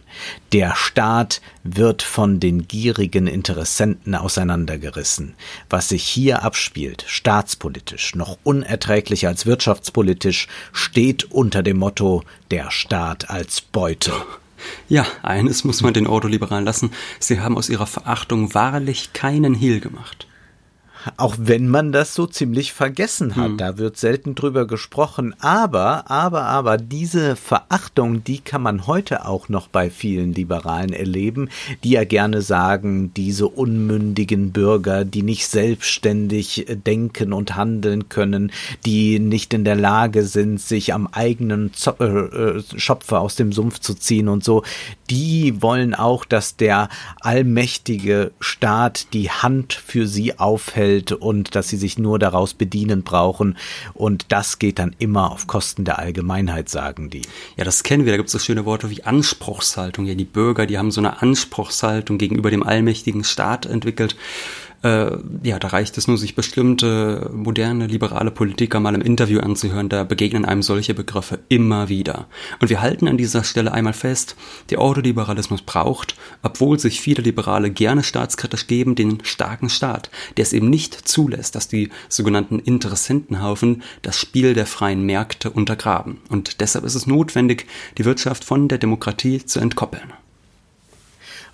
Der 0.51 0.75
Staat 0.75 1.41
wird 1.63 2.03
von 2.03 2.41
den 2.41 2.67
gierigen 2.67 3.27
Interessenten 3.27 4.15
auseinandergerissen. 4.15 5.35
Was 5.69 5.89
sich 5.89 6.03
hier 6.03 6.43
abspielt, 6.43 6.72
staatspolitisch, 7.07 8.15
noch 8.15 8.37
unerträglicher 8.43 9.29
als 9.29 9.45
wirtschaftspolitisch, 9.45 10.47
steht 10.71 11.25
unter 11.31 11.63
dem 11.63 11.77
Motto 11.77 12.23
der 12.51 12.71
Staat 12.71 13.29
als 13.29 13.61
Beute. 13.61 14.13
Ja, 14.87 15.05
eines 15.21 15.63
muss 15.63 15.81
man 15.81 15.93
den 15.93 16.07
Ordoliberalen 16.07 16.65
lassen. 16.65 16.91
Sie 17.19 17.39
haben 17.39 17.57
aus 17.57 17.69
ihrer 17.69 17.87
Verachtung 17.87 18.53
wahrlich 18.53 19.13
keinen 19.13 19.53
Hehl 19.53 19.79
gemacht. 19.79 20.27
Auch 21.17 21.36
wenn 21.38 21.67
man 21.67 21.91
das 21.91 22.13
so 22.13 22.25
ziemlich 22.25 22.74
vergessen 22.74 23.36
hat, 23.36 23.51
hm. 23.51 23.57
da 23.57 23.77
wird 23.77 23.98
selten 23.98 24.36
drüber 24.36 24.65
gesprochen. 24.67 25.36
Aber, 25.39 26.10
aber, 26.10 26.43
aber, 26.43 26.77
diese 26.77 27.36
Verachtung, 27.36 28.24
die 28.24 28.39
kann 28.39 28.62
man 28.62 28.88
heute 28.88 29.25
auch 29.25 29.50
noch 29.50 29.67
bei 29.67 29.89
vielen 29.89 30.33
Liberalen 30.33 30.93
erleben, 30.93 31.50
die 31.83 31.91
ja 31.91 32.03
gerne 32.03 32.41
sagen, 32.41 33.13
diese 33.15 33.48
unmündigen 33.48 34.51
Bürger, 34.51 35.05
die 35.05 35.24
nicht 35.24 35.48
selbstständig 35.48 36.65
denken 36.86 37.33
und 37.33 37.55
handeln 37.55 38.10
können, 38.10 38.51
die 38.86 39.19
nicht 39.19 39.53
in 39.53 39.63
der 39.63 39.75
Lage 39.75 40.24
sind, 40.24 40.60
sich 40.60 40.93
am 40.93 41.07
eigenen 41.07 41.72
äh, 42.00 42.03
äh, 42.03 42.63
Schopfer 42.77 43.19
aus 43.19 43.36
dem 43.36 43.51
Sumpf 43.51 43.79
zu 43.79 43.93
ziehen 43.93 44.27
und 44.27 44.43
so, 44.43 44.63
die 45.10 45.62
wollen 45.62 45.93
auch, 45.93 46.25
dass 46.25 46.55
der 46.55 46.89
allmächtige 47.19 48.31
Staat 48.39 49.13
die 49.13 49.29
Hand 49.29 49.74
für 49.74 50.07
sie 50.07 50.39
aufhält 50.39 50.92
Welt 50.93 51.12
und 51.12 51.55
dass 51.55 51.69
sie 51.69 51.77
sich 51.77 51.97
nur 51.97 52.19
daraus 52.19 52.53
bedienen 52.53 53.03
brauchen. 53.03 53.57
Und 53.93 54.25
das 54.29 54.59
geht 54.59 54.79
dann 54.79 54.95
immer 55.00 55.31
auf 55.31 55.47
Kosten 55.47 55.85
der 55.85 56.00
Allgemeinheit, 56.00 56.69
sagen 56.69 57.09
die. 57.09 57.23
Ja, 57.57 57.63
das 57.63 57.83
kennen 57.83 58.05
wir. 58.05 58.13
Da 58.13 58.17
gibt 58.17 58.27
es 58.27 58.33
so 58.33 58.39
schöne 58.39 58.65
Worte 58.65 58.89
wie 58.89 59.03
Anspruchshaltung. 59.03 60.05
Ja, 60.05 60.15
die 60.15 60.25
Bürger, 60.25 60.65
die 60.65 60.77
haben 60.77 60.91
so 60.91 61.01
eine 61.01 61.21
Anspruchshaltung 61.21 62.17
gegenüber 62.17 62.51
dem 62.51 62.63
allmächtigen 62.63 63.23
Staat 63.23 63.65
entwickelt 63.65 64.15
äh, 64.83 65.17
ja, 65.43 65.59
da 65.59 65.69
reicht 65.69 65.97
es 65.97 66.07
nur, 66.07 66.17
sich 66.17 66.35
bestimmte 66.35 67.31
moderne 67.33 67.87
liberale 67.87 68.31
Politiker 68.31 68.79
mal 68.79 68.93
im 68.93 69.01
Interview 69.01 69.39
anzuhören, 69.39 69.89
da 69.89 70.03
begegnen 70.03 70.45
einem 70.45 70.61
solche 70.61 70.93
Begriffe 70.93 71.39
immer 71.47 71.89
wieder. 71.89 72.27
Und 72.59 72.69
wir 72.69 72.81
halten 72.81 73.07
an 73.07 73.17
dieser 73.17 73.43
Stelle 73.43 73.71
einmal 73.71 73.93
fest, 73.93 74.35
der 74.69 74.79
Ordoliberalismus 74.79 75.61
braucht, 75.61 76.15
obwohl 76.41 76.79
sich 76.79 77.01
viele 77.01 77.23
Liberale 77.23 77.71
gerne 77.71 78.03
staatskritisch 78.03 78.67
geben, 78.67 78.95
den 78.95 79.23
starken 79.23 79.69
Staat, 79.69 80.11
der 80.37 80.43
es 80.43 80.53
eben 80.53 80.69
nicht 80.69 81.07
zulässt, 81.07 81.55
dass 81.55 81.67
die 81.67 81.89
sogenannten 82.09 82.59
Interessentenhaufen 82.59 83.83
das 84.01 84.17
Spiel 84.17 84.53
der 84.53 84.65
freien 84.65 85.05
Märkte 85.05 85.49
untergraben. 85.49 86.19
Und 86.29 86.59
deshalb 86.59 86.83
ist 86.83 86.95
es 86.95 87.07
notwendig, 87.07 87.67
die 87.97 88.05
Wirtschaft 88.05 88.43
von 88.43 88.67
der 88.67 88.79
Demokratie 88.79 89.45
zu 89.45 89.59
entkoppeln. 89.59 90.22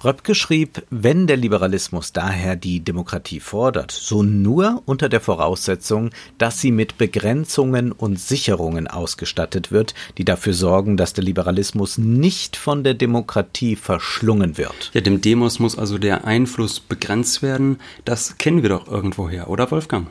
Röpke 0.04 0.34
schrieb, 0.34 0.84
wenn 0.90 1.28
der 1.28 1.36
Liberalismus 1.36 2.14
daher 2.14 2.56
die 2.56 2.80
Demokratie 2.80 3.42
fordert, 3.42 3.92
so 3.92 4.24
nur 4.24 4.82
unter 4.86 5.10
der 5.10 5.20
Voraussetzung, 5.20 6.12
dass 6.38 6.62
sie 6.62 6.72
mit 6.72 6.98
Begrenzungen 6.98 7.92
und 7.92 8.18
Sicherungen 8.18 8.88
ausgestattet 8.88 9.74
wird, 9.74 9.94
die 10.18 10.24
dafür 10.24 10.54
sorgen, 10.54 10.96
dass 10.96 11.14
der 11.14 11.26
Liberalismus 11.26 11.98
nicht 11.98 12.56
von 12.56 12.86
der 12.86 12.94
Demokratie 12.94 13.76
verschlungen 13.76 14.58
wird. 14.58 14.92
Ja, 14.94 15.02
dem 15.02 15.20
Demos 15.20 15.60
muss 15.60 15.78
also 15.78 15.98
der 15.98 16.26
Einfluss 16.26 16.80
begrenzt 16.80 17.42
werden. 17.42 17.80
Das 18.06 18.38
kennen 18.38 18.62
wir 18.62 18.70
doch 18.70 18.88
irgendwoher, 18.88 19.50
oder 19.50 19.70
Wolfgang? 19.70 20.08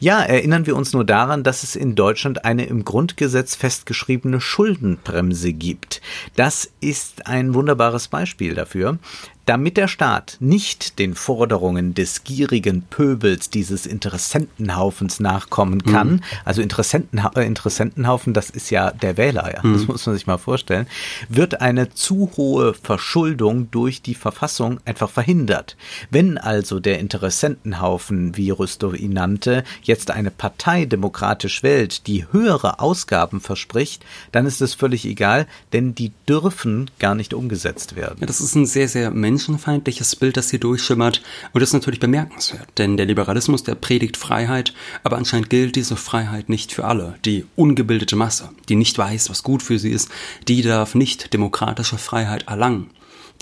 Ja, 0.00 0.22
erinnern 0.22 0.66
wir 0.66 0.76
uns 0.76 0.92
nur 0.92 1.04
daran, 1.04 1.42
dass 1.44 1.62
es 1.62 1.76
in 1.76 1.94
Deutschland 1.94 2.44
eine 2.44 2.66
im 2.66 2.84
Grundgesetz 2.84 3.54
festgeschriebene 3.54 4.40
Schuldenbremse 4.40 5.52
gibt. 5.52 6.00
Das 6.34 6.70
ist 6.80 7.26
ein 7.26 7.54
wunderbares 7.54 8.08
Beispiel 8.08 8.54
dafür. 8.54 8.98
Damit 9.46 9.76
der 9.76 9.86
Staat 9.86 10.36
nicht 10.40 10.98
den 10.98 11.14
Forderungen 11.14 11.94
des 11.94 12.24
gierigen 12.24 12.82
Pöbels 12.82 13.48
dieses 13.48 13.86
Interessentenhaufens 13.86 15.20
nachkommen 15.20 15.84
kann, 15.84 16.14
mhm. 16.14 16.20
also 16.44 16.62
Interessentenha 16.62 17.30
äh, 17.36 17.46
Interessentenhaufen, 17.46 18.34
das 18.34 18.50
ist 18.50 18.70
ja 18.70 18.90
der 18.90 19.16
Wähler, 19.16 19.54
ja, 19.54 19.62
mhm. 19.62 19.74
das 19.74 19.86
muss 19.86 20.04
man 20.04 20.16
sich 20.16 20.26
mal 20.26 20.38
vorstellen, 20.38 20.88
wird 21.28 21.60
eine 21.60 21.90
zu 21.94 22.32
hohe 22.36 22.74
Verschuldung 22.74 23.70
durch 23.70 24.02
die 24.02 24.16
Verfassung 24.16 24.80
einfach 24.84 25.10
verhindert. 25.10 25.76
Wenn 26.10 26.38
also 26.38 26.80
der 26.80 26.98
Interessentenhaufen, 26.98 28.36
wie 28.36 28.50
Rüstow 28.50 28.94
ihn 28.94 29.12
nannte, 29.12 29.62
jetzt 29.82 30.10
eine 30.10 30.32
Partei 30.32 30.86
demokratisch 30.86 31.62
wählt, 31.62 32.08
die 32.08 32.26
höhere 32.32 32.80
Ausgaben 32.80 33.40
verspricht, 33.40 34.04
dann 34.32 34.44
ist 34.44 34.60
es 34.60 34.74
völlig 34.74 35.04
egal, 35.04 35.46
denn 35.72 35.94
die 35.94 36.10
dürfen 36.28 36.90
gar 36.98 37.14
nicht 37.14 37.32
umgesetzt 37.32 37.94
werden. 37.94 38.18
Ja, 38.20 38.26
das 38.26 38.40
ist 38.40 38.56
ein 38.56 38.66
sehr, 38.66 38.88
sehr 38.88 39.12
menschenfeindliches 39.36 40.16
Bild, 40.16 40.38
das 40.38 40.50
hier 40.50 40.60
durchschimmert. 40.60 41.20
Und 41.52 41.60
das 41.60 41.70
ist 41.70 41.74
natürlich 41.74 42.00
bemerkenswert, 42.00 42.68
denn 42.78 42.96
der 42.96 43.04
Liberalismus, 43.04 43.62
der 43.62 43.74
predigt 43.74 44.16
Freiheit, 44.16 44.72
aber 45.04 45.18
anscheinend 45.18 45.50
gilt 45.50 45.76
diese 45.76 45.96
Freiheit 45.96 46.48
nicht 46.48 46.72
für 46.72 46.86
alle. 46.86 47.16
Die 47.26 47.44
ungebildete 47.54 48.16
Masse, 48.16 48.48
die 48.70 48.76
nicht 48.76 48.96
weiß, 48.96 49.28
was 49.28 49.42
gut 49.42 49.62
für 49.62 49.78
sie 49.78 49.90
ist, 49.90 50.08
die 50.48 50.62
darf 50.62 50.94
nicht 50.94 51.34
demokratische 51.34 51.98
Freiheit 51.98 52.44
erlangen. 52.48 52.90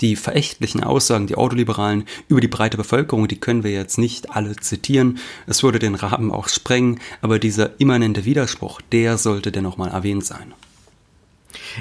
Die 0.01 0.17
verächtlichen 0.17 0.83
Aussagen, 0.83 1.27
die 1.27 1.35
Autoliberalen 1.35 2.03
über 2.27 2.41
die 2.41 2.49
breite 2.49 2.75
Bevölkerung, 2.75 3.29
die 3.29 3.39
können 3.39 3.63
wir 3.63 3.71
jetzt 3.71 3.97
nicht 3.97 4.31
alle 4.31 4.57
zitieren. 4.57 5.19
Es 5.47 5.63
würde 5.63 5.79
den 5.79 5.95
Rahmen 5.95 6.31
auch 6.31 6.49
sprengen, 6.49 6.99
aber 7.21 7.39
dieser 7.39 7.79
immanente 7.79 8.25
Widerspruch, 8.25 8.81
der 8.91 9.17
sollte 9.17 9.53
dennoch 9.53 9.77
mal 9.77 9.91
erwähnt 9.91 10.25
sein. 10.25 10.53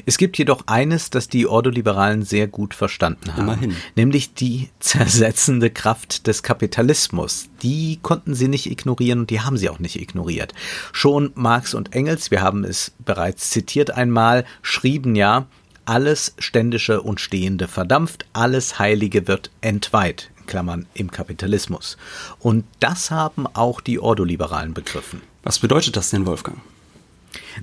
Es 0.07 0.19
gibt 0.19 0.39
jedoch 0.39 0.67
eines, 0.67 1.11
das 1.11 1.29
die 1.29 1.47
Ordoliberalen 1.47 2.23
sehr 2.23 2.47
gut 2.47 2.75
verstanden 2.75 3.33
haben, 3.33 3.43
Immerhin. 3.43 3.77
nämlich 3.97 4.35
die 4.35 4.71
zersetzende 4.81 5.71
Kraft 5.71 6.27
des 6.27 6.43
Kapitalismus. 6.43 7.49
Die 7.63 7.99
konnten 8.03 8.35
sie 8.35 8.49
nicht 8.49 8.71
ignorieren 8.71 9.21
und 9.21 9.31
die 9.31 9.41
haben 9.41 9.57
sie 9.57 9.69
auch 9.69 9.79
nicht 9.79 10.01
ignoriert. 10.01 10.55
Schon 10.93 11.33
Marx 11.35 11.75
und 11.75 11.95
Engels, 11.95 12.31
wir 12.31 12.43
haben 12.43 12.65
es 12.65 12.93
bereits 13.05 13.51
zitiert 13.51 13.91
einmal, 13.91 14.45
schrieben 14.63 15.15
ja, 15.15 15.47
alles 15.85 16.35
Ständische 16.39 17.03
und 17.03 17.21
Stehende 17.21 17.69
verdampft, 17.69 18.27
alles 18.33 18.79
Heilige 18.79 19.29
wird 19.29 19.51
entweiht. 19.61 20.31
Klammern 20.47 20.87
im 20.95 21.11
Kapitalismus. 21.11 21.97
Und 22.39 22.65
das 22.79 23.11
haben 23.11 23.47
auch 23.47 23.81
die 23.81 23.99
Ordoliberalen 23.99 24.75
begriffen. 24.75 25.23
Was 25.43 25.59
bedeutet 25.59 25.97
das 25.97 26.11
denn, 26.11 26.27
Wolfgang? 26.27 26.59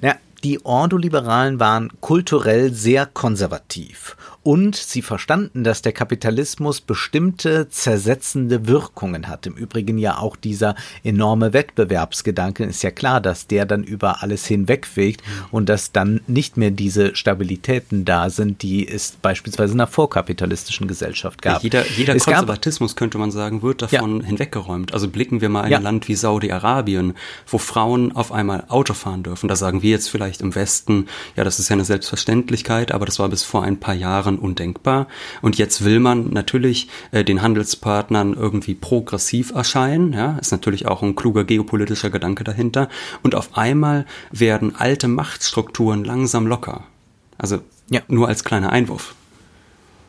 Na, 0.02 0.16
die 0.44 0.66
Ordoliberalen 0.66 1.60
waren 1.60 1.90
kulturell 2.02 2.74
sehr 2.74 3.06
konservativ 3.06 4.16
und 4.44 4.76
sie 4.76 5.02
verstanden, 5.02 5.64
dass 5.64 5.82
der 5.82 5.92
Kapitalismus 5.92 6.82
bestimmte 6.82 7.70
zersetzende 7.70 8.68
Wirkungen 8.68 9.28
hat. 9.28 9.46
Im 9.46 9.54
Übrigen 9.54 10.00
ja 10.00 10.18
auch 10.18 10.36
dieser 10.36 10.76
enorme 11.04 11.54
Wettbewerbsgedanke 11.54 12.64
ist 12.64 12.82
ja 12.82 12.90
klar, 12.90 13.22
dass 13.22 13.46
der 13.46 13.66
dann 13.66 13.84
über 13.84 14.24
alles 14.24 14.46
hinwegfegt 14.46 15.22
und 15.52 15.70
dass 15.70 15.92
dann 15.92 16.22
nicht 16.26 16.58
mehr 16.58 16.72
diese 16.72 17.16
Stabilitäten 17.16 18.04
da 18.04 18.30
sind, 18.32 18.64
die 18.64 18.88
es 18.88 19.12
beispielsweise 19.12 19.74
in 19.74 19.80
einer 19.80 19.88
vorkapitalistischen 19.88 20.88
Gesellschaft 20.88 21.42
gab. 21.42 21.58
Ja, 21.58 21.64
jeder 21.64 21.88
jeder 21.92 22.18
Konservatismus, 22.18 22.96
könnte 22.96 23.20
man 23.20 23.30
sagen, 23.30 23.62
wird 23.62 23.84
davon 23.84 24.22
ja. 24.22 24.26
hinweggeräumt. 24.26 24.94
Also 24.94 25.08
blicken 25.08 25.42
wir 25.42 25.50
mal 25.50 25.66
in 25.66 25.72
ja. 25.72 25.78
ein 25.78 25.84
Land 25.84 26.08
wie 26.08 26.16
Saudi-Arabien, 26.16 27.14
wo 27.48 27.60
Frauen 27.60 28.16
auf 28.16 28.32
einmal 28.32 28.66
Auto 28.70 28.94
fahren 28.94 29.22
dürfen. 29.22 29.48
Da 29.48 29.56
sagen 29.56 29.84
wir 29.84 29.92
jetzt 29.92 30.10
vielleicht 30.10 30.31
im 30.40 30.56
Westen, 30.56 31.08
ja, 31.36 31.44
das 31.44 31.60
ist 31.60 31.68
ja 31.68 31.74
eine 31.74 31.84
Selbstverständlichkeit, 31.84 32.94
aber 32.94 33.06
das 33.06 33.20
war 33.20 33.28
bis 33.28 33.44
vor 33.44 33.64
ein 33.64 33.78
paar 33.78 33.96
Jahren 33.96 34.22
Jahren 34.22 34.38
undenkbar. 34.38 35.08
Und 35.42 35.58
jetzt 35.58 35.84
will 35.84 36.00
man 36.00 36.30
natürlich 36.32 36.88
äh, 37.12 37.24
den 37.24 37.42
Handelspartnern 37.42 38.34
irgendwie 38.34 38.76
progressiv 38.76 39.52
erscheinen. 39.52 40.14
Ja, 40.14 40.38
ist 40.38 40.52
natürlich 40.52 40.86
auch 40.88 41.02
ein 41.02 41.16
kluger 41.16 41.44
geopolitischer 41.44 42.10
Gedanke 42.10 42.44
dahinter. 42.44 42.90
Und 43.24 43.36
auf 43.36 43.58
einmal 43.58 44.06
werden 44.32 44.76
alte 44.76 45.08
Machtstrukturen 45.08 46.04
langsam 46.04 46.46
locker. 46.46 46.84
Also 47.38 47.60
ja. 47.90 48.02
nur 48.08 48.28
als 48.28 48.44
kleiner 48.44 48.72
Einwurf. 48.72 49.16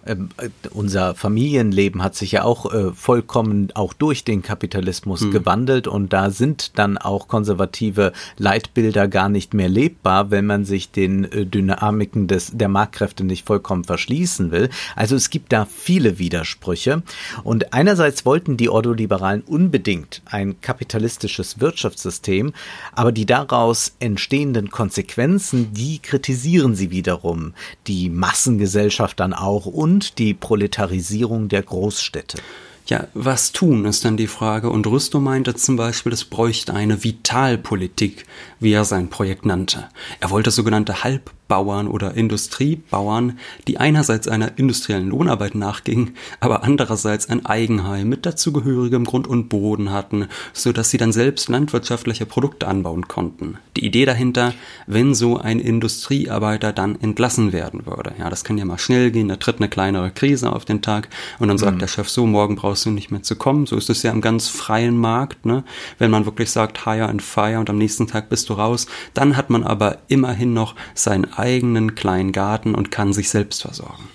Ähm, 0.05 0.31
äh, 0.37 0.49
unser 0.71 1.15
Familienleben 1.15 2.03
hat 2.03 2.17
sich 2.17 2.33
ja 2.33 2.43
auch 2.43 2.73
äh, 2.73 2.93
vollkommen 2.93 3.69
auch 3.75 3.93
durch 3.93 4.25
den 4.25 4.43
Kapitalismus 4.43 5.21
mhm. 5.21 5.31
gewandelt 5.31 5.87
und 5.87 6.13
da 6.13 6.31
sind 6.31 6.77
dann 6.79 6.99
auch 6.99 7.29
konservative 7.29 8.13
Leitbilder 8.37 9.07
gar 9.07 9.29
nicht 9.29 9.55
mehr 9.55 9.69
lebbar, 9.69 10.31
wenn 10.31 10.47
man 10.47 10.65
sich 10.65 10.91
den 10.91 11.25
äh, 11.25 11.47
Dynamiken 11.47 12.27
des, 12.27 12.51
der 12.53 12.69
Marktkräfte 12.69 13.23
nicht 13.23 13.47
vollkommen 13.47 13.85
verschließen 13.85 14.51
will. 14.51 14.71
Also 14.97 15.15
es 15.15 15.31
gibt 15.31 15.53
da 15.53 15.67
viele 15.67 16.19
Widersprüche 16.19 17.03
und 17.45 17.73
einerseits 17.73 18.27
wollten 18.27 18.57
die 18.57 18.71
Ordoliberalen 18.71 19.43
unbedingt 19.43 20.23
ein 20.25 20.61
kapitalistisches 20.61 21.61
Wirtschaftssystem, 21.61 22.55
aber 22.93 23.12
die 23.12 23.27
daraus 23.27 23.95
entstehenden 24.01 24.71
Konsequenzen, 24.71 25.73
die 25.75 26.01
kritisieren 26.01 26.75
sie 26.75 26.91
wiederum. 26.91 27.55
Die 27.87 28.11
Massengesellschaft 28.11 29.21
dann 29.21 29.33
auch 29.33 29.67
und 29.67 29.91
und 29.92 30.18
die 30.18 30.33
Proletarisierung 30.33 31.48
der 31.48 31.62
Großstädte. 31.62 32.38
Ja, 32.87 33.09
was 33.12 33.52
tun, 33.52 33.85
ist 33.85 34.05
dann 34.05 34.16
die 34.16 34.26
Frage. 34.26 34.70
Und 34.70 34.87
Rüstow 34.87 35.20
meinte 35.20 35.55
zum 35.55 35.76
Beispiel, 35.76 36.12
es 36.12 36.24
bräuchte 36.24 36.72
eine 36.72 37.05
Vitalpolitik, 37.05 38.24
wie 38.59 38.72
er 38.72 38.85
sein 38.85 39.09
Projekt 39.09 39.44
nannte. 39.44 39.88
Er 40.20 40.31
wollte 40.31 40.50
sogenannte 40.50 41.05
Halb 41.05 41.31
Bauern 41.53 41.87
oder 41.87 42.15
Industriebauern, 42.15 43.38
die 43.69 43.77
einerseits 43.77 44.27
einer 44.27 44.57
industriellen 44.57 45.11
Lohnarbeit 45.11 45.55
nachgingen, 45.55 46.12
aber 46.41 46.65
andererseits 46.65 47.29
ein 47.29 47.45
Eigenheim 47.45 48.09
mit 48.09 48.25
dazugehörigem 48.25 49.05
Grund 49.05 49.27
und 49.27 49.51
Boden 49.51 49.93
hatten, 49.93 50.29
so 50.55 50.73
dass 50.73 50.88
sie 50.88 50.97
dann 50.97 51.12
selbst 51.12 51.51
landwirtschaftliche 51.51 52.25
Produkte 52.25 52.69
anbauen 52.69 53.07
konnten. 53.07 53.59
Die 53.77 53.85
Idee 53.85 54.07
dahinter, 54.07 54.55
wenn 54.87 55.15
so 55.15 55.37
ein 55.37 55.61
Industriearbeiter 55.61 56.73
dann 56.73 56.99
entlassen 56.99 57.53
werden 57.53 57.85
würde. 57.85 58.15
Ja, 58.19 58.31
das 58.31 58.45
kann 58.45 58.57
ja 58.57 58.65
mal 58.65 58.79
schnell 58.79 59.11
gehen, 59.11 59.29
da 59.29 59.37
tritt 59.37 59.59
eine 59.59 59.69
kleinere 59.69 60.11
Krise 60.11 60.55
auf 60.55 60.65
den 60.65 60.81
Tag 60.81 61.11
und 61.38 61.49
dann 61.49 61.59
sagt 61.59 61.75
mhm. 61.75 61.81
der 61.81 61.88
Chef 61.88 62.09
so, 62.09 62.25
morgen 62.25 62.57
brauchst 62.57 62.87
du 62.87 62.91
nicht 62.91 63.11
mehr 63.11 63.23
zu 63.23 63.37
kommen. 63.37 63.67
So 63.67 63.77
ist 63.77 63.91
es 63.91 64.03
ja 64.03 64.11
im 64.11 64.23
ganz 64.23 64.49
freien 64.49 64.97
Markt, 64.97 65.45
ne? 65.45 65.65
Wenn 65.99 66.11
man 66.11 66.25
wirklich 66.25 66.51
sagt, 66.51 66.87
hire 66.87 67.11
and 67.11 67.21
fire 67.21 67.59
und 67.59 67.69
am 67.69 67.77
nächsten 67.77 68.07
Tag 68.07 68.31
bist 68.31 68.49
du 68.49 68.55
raus, 68.55 68.87
dann 69.12 69.37
hat 69.37 69.51
man 69.51 69.65
aber 69.65 69.99
immerhin 70.09 70.55
noch 70.55 70.75
sein 70.95 71.27
eigenen 71.42 71.96
kleinen 71.96 72.31
Garten 72.31 72.74
und 72.74 72.92
kann 72.92 73.12
sich 73.12 73.28
selbst 73.28 73.62
versorgen. 73.62 74.09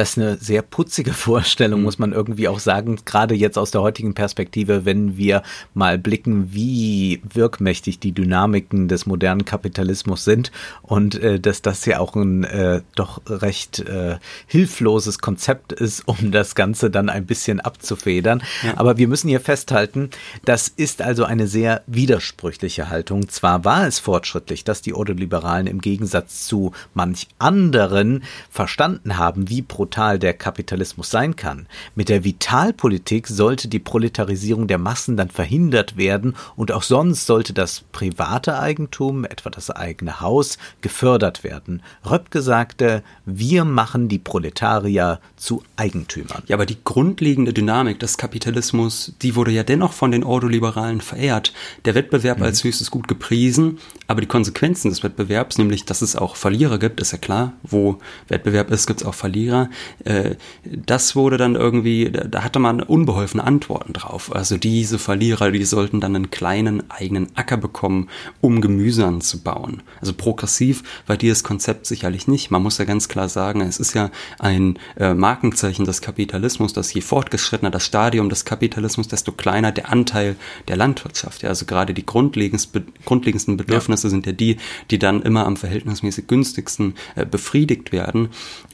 Das 0.00 0.12
ist 0.12 0.18
eine 0.18 0.38
sehr 0.38 0.62
putzige 0.62 1.12
Vorstellung, 1.12 1.80
mhm. 1.80 1.84
muss 1.84 1.98
man 1.98 2.12
irgendwie 2.12 2.48
auch 2.48 2.58
sagen, 2.58 3.00
gerade 3.04 3.34
jetzt 3.34 3.58
aus 3.58 3.70
der 3.70 3.82
heutigen 3.82 4.14
Perspektive, 4.14 4.86
wenn 4.86 5.18
wir 5.18 5.42
mal 5.74 5.98
blicken, 5.98 6.54
wie 6.54 7.20
wirkmächtig 7.22 8.00
die 8.00 8.12
Dynamiken 8.12 8.88
des 8.88 9.04
modernen 9.04 9.44
Kapitalismus 9.44 10.24
sind 10.24 10.52
und 10.80 11.16
äh, 11.16 11.38
dass 11.38 11.60
das 11.60 11.84
ja 11.84 11.98
auch 11.98 12.16
ein 12.16 12.44
äh, 12.44 12.80
doch 12.94 13.20
recht 13.28 13.80
äh, 13.80 14.16
hilfloses 14.46 15.18
Konzept 15.18 15.74
ist, 15.74 16.00
um 16.08 16.32
das 16.32 16.54
Ganze 16.54 16.88
dann 16.88 17.10
ein 17.10 17.26
bisschen 17.26 17.60
abzufedern. 17.60 18.42
Ja. 18.62 18.78
Aber 18.78 18.96
wir 18.96 19.06
müssen 19.06 19.28
hier 19.28 19.40
festhalten, 19.40 20.08
das 20.46 20.68
ist 20.68 21.02
also 21.02 21.24
eine 21.24 21.46
sehr 21.46 21.82
widersprüchliche 21.86 22.88
Haltung. 22.88 23.28
Zwar 23.28 23.66
war 23.66 23.86
es 23.86 23.98
fortschrittlich, 23.98 24.64
dass 24.64 24.80
die 24.80 24.94
Ordoliberalen 24.94 25.66
im 25.66 25.82
Gegensatz 25.82 26.46
zu 26.46 26.72
manch 26.94 27.28
anderen 27.38 28.22
verstanden 28.48 29.18
haben, 29.18 29.50
wie 29.50 29.60
pro 29.60 29.89
brutal 29.90 30.20
der 30.20 30.34
Kapitalismus 30.34 31.10
sein 31.10 31.34
kann. 31.34 31.66
Mit 31.96 32.08
der 32.08 32.22
Vitalpolitik 32.22 33.26
sollte 33.26 33.66
die 33.66 33.80
Proletarisierung 33.80 34.68
der 34.68 34.78
Massen 34.78 35.16
dann 35.16 35.30
verhindert 35.30 35.96
werden 35.96 36.36
und 36.54 36.70
auch 36.70 36.84
sonst 36.84 37.26
sollte 37.26 37.52
das 37.52 37.80
private 37.90 38.56
Eigentum, 38.56 39.24
etwa 39.24 39.50
das 39.50 39.68
eigene 39.68 40.20
Haus, 40.20 40.58
gefördert 40.80 41.42
werden. 41.42 41.82
Röpke 42.08 42.40
sagte, 42.40 43.02
wir 43.26 43.64
machen 43.64 44.08
die 44.08 44.20
Proletarier 44.20 45.18
zu 45.36 45.64
Eigentümern. 45.74 46.44
Ja, 46.46 46.54
aber 46.54 46.66
die 46.66 46.78
grundlegende 46.84 47.52
Dynamik 47.52 47.98
des 47.98 48.16
Kapitalismus, 48.16 49.14
die 49.22 49.34
wurde 49.34 49.50
ja 49.50 49.64
dennoch 49.64 49.92
von 49.92 50.12
den 50.12 50.22
Ordoliberalen 50.22 51.00
verehrt. 51.00 51.52
Der 51.84 51.96
Wettbewerb 51.96 52.38
mhm. 52.38 52.44
als 52.44 52.62
höchstes 52.62 52.92
Gut 52.92 53.08
gepriesen, 53.08 53.78
aber 54.06 54.20
die 54.20 54.28
Konsequenzen 54.28 54.90
des 54.90 55.02
Wettbewerbs, 55.02 55.58
nämlich 55.58 55.84
dass 55.84 56.00
es 56.00 56.14
auch 56.14 56.36
Verlierer 56.36 56.78
gibt, 56.78 57.00
ist 57.00 57.10
ja 57.10 57.18
klar. 57.18 57.54
Wo 57.64 57.98
Wettbewerb 58.28 58.70
ist, 58.70 58.86
gibt 58.86 59.00
es 59.00 59.06
auch 59.06 59.14
Verlierer 59.14 59.69
äh, 60.04 60.36
das 60.64 61.16
wurde 61.16 61.36
dann 61.36 61.54
irgendwie, 61.54 62.10
da, 62.10 62.24
da 62.24 62.44
hatte 62.44 62.58
man 62.58 62.82
unbeholfene 62.82 63.44
Antworten 63.44 63.92
drauf. 63.92 64.34
Also 64.34 64.56
diese 64.56 64.98
Verlierer, 64.98 65.50
die 65.50 65.64
sollten 65.64 66.00
dann 66.00 66.16
einen 66.16 66.30
kleinen 66.30 66.90
eigenen 66.90 67.28
Acker 67.36 67.56
bekommen, 67.56 68.08
um 68.40 68.60
Gemüse 68.60 69.06
anzubauen. 69.06 69.82
Also 70.00 70.12
progressiv 70.12 70.82
war 71.06 71.16
dieses 71.16 71.44
Konzept 71.44 71.86
sicherlich 71.86 72.28
nicht. 72.28 72.50
Man 72.50 72.62
muss 72.62 72.78
ja 72.78 72.84
ganz 72.84 73.08
klar 73.08 73.28
sagen, 73.28 73.60
es 73.60 73.78
ist 73.78 73.94
ja 73.94 74.10
ein 74.38 74.78
äh, 74.96 75.14
Markenzeichen 75.14 75.84
des 75.84 76.00
Kapitalismus, 76.00 76.72
dass 76.72 76.92
je 76.92 77.00
fortgeschrittener 77.00 77.70
das 77.70 77.86
Stadium 77.86 78.28
des 78.28 78.44
Kapitalismus, 78.44 79.08
desto 79.08 79.32
kleiner 79.32 79.72
der 79.72 79.90
Anteil 79.90 80.36
der 80.68 80.76
Landwirtschaft. 80.76 81.42
Ja, 81.42 81.50
also 81.50 81.66
gerade 81.66 81.94
die 81.94 82.06
grundlegendsten 82.06 83.56
Bedürfnisse 83.56 84.06
ja. 84.06 84.10
sind 84.10 84.26
ja 84.26 84.32
die, 84.32 84.56
die 84.90 84.98
dann 84.98 85.22
immer 85.22 85.46
am 85.46 85.56
verhältnismäßig 85.56 86.26
günstigsten 86.26 86.94
äh, 87.14 87.26
befriedigt 87.26 87.92
werden. 87.92 88.28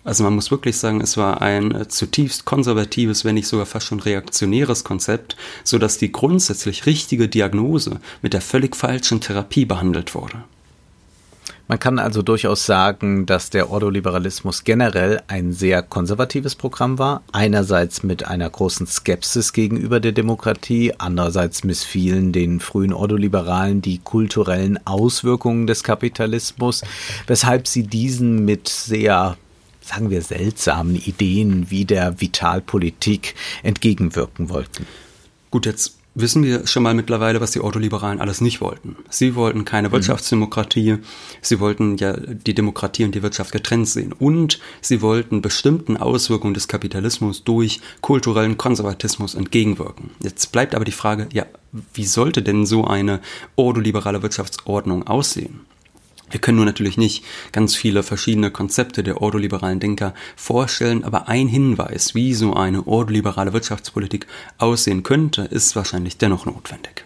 Also 0.05 0.23
man 0.23 0.35
muss 0.35 0.51
wirklich 0.53 0.77
sagen, 0.77 0.86
es 1.01 1.17
war 1.17 1.43
ein 1.43 1.73
äh, 1.75 1.89
zutiefst 1.89 2.45
konservatives, 2.45 3.25
wenn 3.25 3.35
nicht 3.35 3.49
sogar 3.49 3.67
fast 3.67 3.87
schon 3.87 4.01
reaktionäres 4.01 4.85
Konzept, 4.85 5.37
so 5.65 5.79
dass 5.79 5.99
die 5.99 6.13
grundsätzlich 6.13 6.87
richtige 6.87 7.29
Diagnose 7.29 8.01
mit 8.23 8.33
der 8.33 8.41
völlig 8.41 8.77
falschen 8.77 9.21
Therapie 9.21 9.65
behandelt 9.65 10.15
wurde. 10.15 10.45
Man 11.69 11.81
kann 11.81 11.99
also 11.99 12.23
durchaus 12.23 12.65
sagen, 12.65 13.27
dass 13.27 13.51
der 13.51 13.71
Ordoliberalismus 13.71 14.63
generell 14.63 15.21
ein 15.27 15.53
sehr 15.53 15.83
konservatives 15.83 16.55
Programm 16.55 17.01
war. 17.01 17.23
Einerseits 17.33 18.05
mit 18.05 18.25
einer 18.25 18.49
großen 18.49 18.87
Skepsis 18.87 19.53
gegenüber 19.53 19.99
der 19.99 20.13
Demokratie, 20.13 20.93
andererseits 20.97 21.65
missfielen 21.65 22.31
den 22.31 22.61
frühen 22.61 22.93
Ordoliberalen 22.93 23.83
die 23.83 23.99
kulturellen 23.99 24.79
Auswirkungen 24.87 25.67
des 25.67 25.83
Kapitalismus, 25.83 26.83
weshalb 27.27 27.67
sie 27.67 27.83
diesen 27.83 28.45
mit 28.45 28.69
sehr 28.69 29.37
sagen 29.87 30.11
wir 30.11 30.23
seltsamen 30.23 30.97
Ideen 30.97 31.71
wie 31.71 31.85
der 31.85 32.21
Vitalpolitik 32.21 33.35
entgegenwirken 33.63 34.49
wollten. 34.49 34.87
Gut, 35.51 35.67
jetzt 35.67 35.97
wissen 36.17 36.43
wir 36.43 36.67
schon 36.67 36.83
mal 36.83 36.95
mittlerweile, 36.95 37.41
was 37.41 37.53
die 37.53 37.61
Ordoliberalen 37.61 38.21
alles 38.21 38.41
nicht 38.41 38.61
wollten. 38.61 38.97
Sie 39.11 39.35
wollten 39.35 39.65
keine 39.65 39.89
mhm. 39.89 39.93
Wirtschaftsdemokratie, 39.93 40.97
sie 41.43 41.61
wollten 41.61 41.97
ja 41.99 42.17
die 42.17 42.55
Demokratie 42.55 43.05
und 43.05 43.15
die 43.15 43.23
Wirtschaft 43.23 43.53
getrennt 43.53 43.89
sehen 43.89 44.13
und 44.13 44.59
sie 44.81 45.03
wollten 45.03 45.43
bestimmten 45.43 45.97
Auswirkungen 45.97 46.55
des 46.55 46.69
Kapitalismus 46.69 47.45
durch 47.45 47.81
kulturellen 48.01 48.57
Konservatismus 48.57 49.35
entgegenwirken. 49.35 50.11
Jetzt 50.23 50.51
bleibt 50.53 50.75
aber 50.75 50.85
die 50.85 50.93
Frage, 50.93 51.29
ja, 51.33 51.47
wie 51.93 52.07
sollte 52.07 52.43
denn 52.43 52.65
so 52.67 52.87
eine 52.87 53.21
ordoliberale 53.55 54.23
Wirtschaftsordnung 54.23 55.07
aussehen? 55.07 55.61
Wir 56.31 56.41
können 56.41 56.57
nur 56.57 56.67
natürlich 56.67 56.97
nicht 56.97 57.25
ganz 57.53 57.77
viele 57.77 58.03
verschiedene 58.03 58.51
Konzepte 58.51 59.03
der 59.03 59.23
ordoliberalen 59.23 59.81
Denker 59.81 60.13
vorstellen, 60.35 61.05
aber 61.05 61.29
ein 61.29 61.47
Hinweis, 61.47 62.15
wie 62.15 62.35
so 62.35 62.55
eine 62.55 62.87
ordoliberale 62.87 63.53
Wirtschaftspolitik 63.53 64.27
aussehen 64.59 65.03
könnte, 65.03 65.43
ist 65.43 65.77
wahrscheinlich 65.77 66.19
dennoch 66.19 66.45
notwendig. 66.47 67.05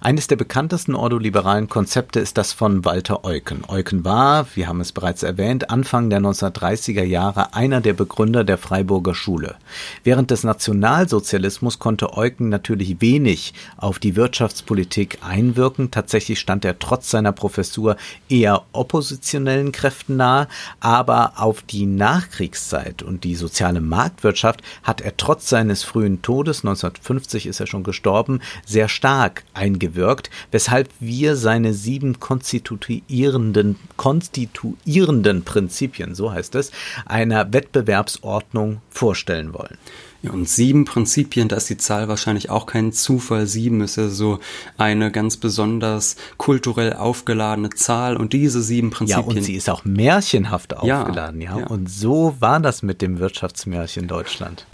Eines 0.00 0.26
der 0.26 0.36
bekanntesten 0.36 0.94
ordoliberalen 0.94 1.68
Konzepte 1.68 2.20
ist 2.20 2.38
das 2.38 2.52
von 2.52 2.84
Walter 2.84 3.24
Eucken. 3.24 3.64
Eucken 3.68 4.04
war, 4.04 4.46
wir 4.54 4.68
haben 4.68 4.80
es 4.80 4.92
bereits 4.92 5.22
erwähnt, 5.22 5.70
Anfang 5.70 6.10
der 6.10 6.20
1930er 6.20 7.02
Jahre 7.02 7.54
einer 7.54 7.80
der 7.80 7.92
Begründer 7.92 8.44
der 8.44 8.58
Freiburger 8.58 9.14
Schule. 9.14 9.56
Während 10.04 10.30
des 10.30 10.44
Nationalsozialismus 10.44 11.78
konnte 11.78 12.16
Eucken 12.16 12.48
natürlich 12.48 13.00
wenig 13.00 13.54
auf 13.76 13.98
die 13.98 14.16
Wirtschaftspolitik 14.16 15.18
einwirken. 15.22 15.90
Tatsächlich 15.90 16.38
stand 16.38 16.64
er 16.64 16.78
trotz 16.78 17.10
seiner 17.10 17.32
Professur 17.32 17.96
eher 18.28 18.62
oppositionellen 18.72 19.72
Kräften 19.72 20.16
nahe, 20.16 20.48
aber 20.80 21.34
auf 21.36 21.62
die 21.62 21.86
Nachkriegszeit 21.86 23.02
und 23.02 23.24
die 23.24 23.34
soziale 23.34 23.80
Marktwirtschaft 23.80 24.62
hat 24.82 25.00
er 25.00 25.16
trotz 25.16 25.48
seines 25.48 25.82
frühen 25.82 26.22
Todes, 26.22 26.58
1950 26.58 27.46
ist 27.46 27.60
er 27.60 27.66
schon 27.66 27.82
gestorben, 27.82 28.40
sehr 28.64 28.88
stark 28.88 29.44
eingewirkt, 29.56 30.30
weshalb 30.50 30.88
wir 31.00 31.36
seine 31.36 31.72
sieben 31.72 32.20
konstituierenden, 32.20 33.76
konstituierenden 33.96 35.42
Prinzipien, 35.44 36.14
so 36.14 36.32
heißt 36.32 36.54
es, 36.54 36.70
einer 37.06 37.52
Wettbewerbsordnung 37.52 38.80
vorstellen 38.90 39.54
wollen. 39.54 39.78
Ja, 40.22 40.30
und 40.32 40.48
sieben 40.48 40.84
Prinzipien, 40.84 41.48
da 41.48 41.56
ist 41.56 41.68
die 41.68 41.76
Zahl 41.76 42.08
wahrscheinlich 42.08 42.50
auch 42.50 42.66
kein 42.66 42.92
Zufall. 42.92 43.46
Sieben 43.46 43.80
ist 43.80 43.96
ja 43.96 44.08
so 44.08 44.40
eine 44.76 45.10
ganz 45.12 45.36
besonders 45.36 46.16
kulturell 46.36 46.94
aufgeladene 46.94 47.70
Zahl 47.70 48.16
und 48.16 48.32
diese 48.32 48.62
sieben 48.62 48.90
Prinzipien. 48.90 49.24
Ja, 49.24 49.36
und 49.36 49.42
sie 49.42 49.54
ist 49.54 49.68
auch 49.70 49.84
märchenhaft 49.84 50.76
aufgeladen, 50.76 51.40
ja. 51.40 51.52
ja. 51.52 51.60
ja. 51.60 51.66
Und 51.66 51.90
so 51.90 52.34
war 52.40 52.60
das 52.60 52.82
mit 52.82 53.02
dem 53.02 53.18
Wirtschaftsmärchen 53.18 54.08
Deutschland. 54.08 54.66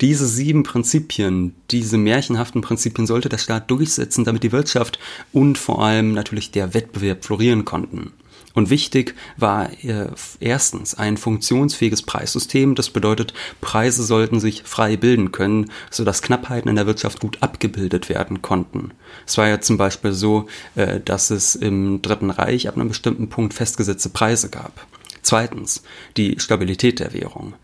Diese 0.00 0.26
sieben 0.26 0.62
Prinzipien, 0.62 1.54
diese 1.70 1.98
märchenhaften 1.98 2.60
Prinzipien 2.60 3.06
sollte 3.06 3.28
der 3.28 3.38
Staat 3.38 3.70
durchsetzen, 3.70 4.24
damit 4.24 4.42
die 4.42 4.52
Wirtschaft 4.52 4.98
und 5.32 5.58
vor 5.58 5.84
allem 5.84 6.12
natürlich 6.12 6.50
der 6.50 6.74
Wettbewerb 6.74 7.24
florieren 7.24 7.64
konnten. 7.64 8.12
Und 8.58 8.70
wichtig 8.70 9.14
war 9.36 9.70
äh, 9.84 10.08
erstens 10.40 10.96
ein 10.96 11.16
funktionsfähiges 11.16 12.02
Preissystem. 12.02 12.74
Das 12.74 12.90
bedeutet, 12.90 13.32
Preise 13.60 14.02
sollten 14.02 14.40
sich 14.40 14.64
frei 14.64 14.96
bilden 14.96 15.30
können, 15.30 15.70
sodass 15.92 16.22
Knappheiten 16.22 16.68
in 16.68 16.74
der 16.74 16.88
Wirtschaft 16.88 17.20
gut 17.20 17.40
abgebildet 17.40 18.08
werden 18.08 18.42
konnten. 18.42 18.90
Es 19.28 19.38
war 19.38 19.46
ja 19.46 19.60
zum 19.60 19.76
Beispiel 19.76 20.10
so, 20.10 20.48
äh, 20.74 20.98
dass 20.98 21.30
es 21.30 21.54
im 21.54 22.02
Dritten 22.02 22.30
Reich 22.30 22.66
ab 22.66 22.74
einem 22.74 22.88
bestimmten 22.88 23.28
Punkt 23.28 23.54
festgesetzte 23.54 24.08
Preise 24.08 24.48
gab. 24.48 24.88
Zweitens, 25.22 25.84
die 26.16 26.40
Stabilität 26.40 26.98
der 26.98 27.12
Währung 27.12 27.54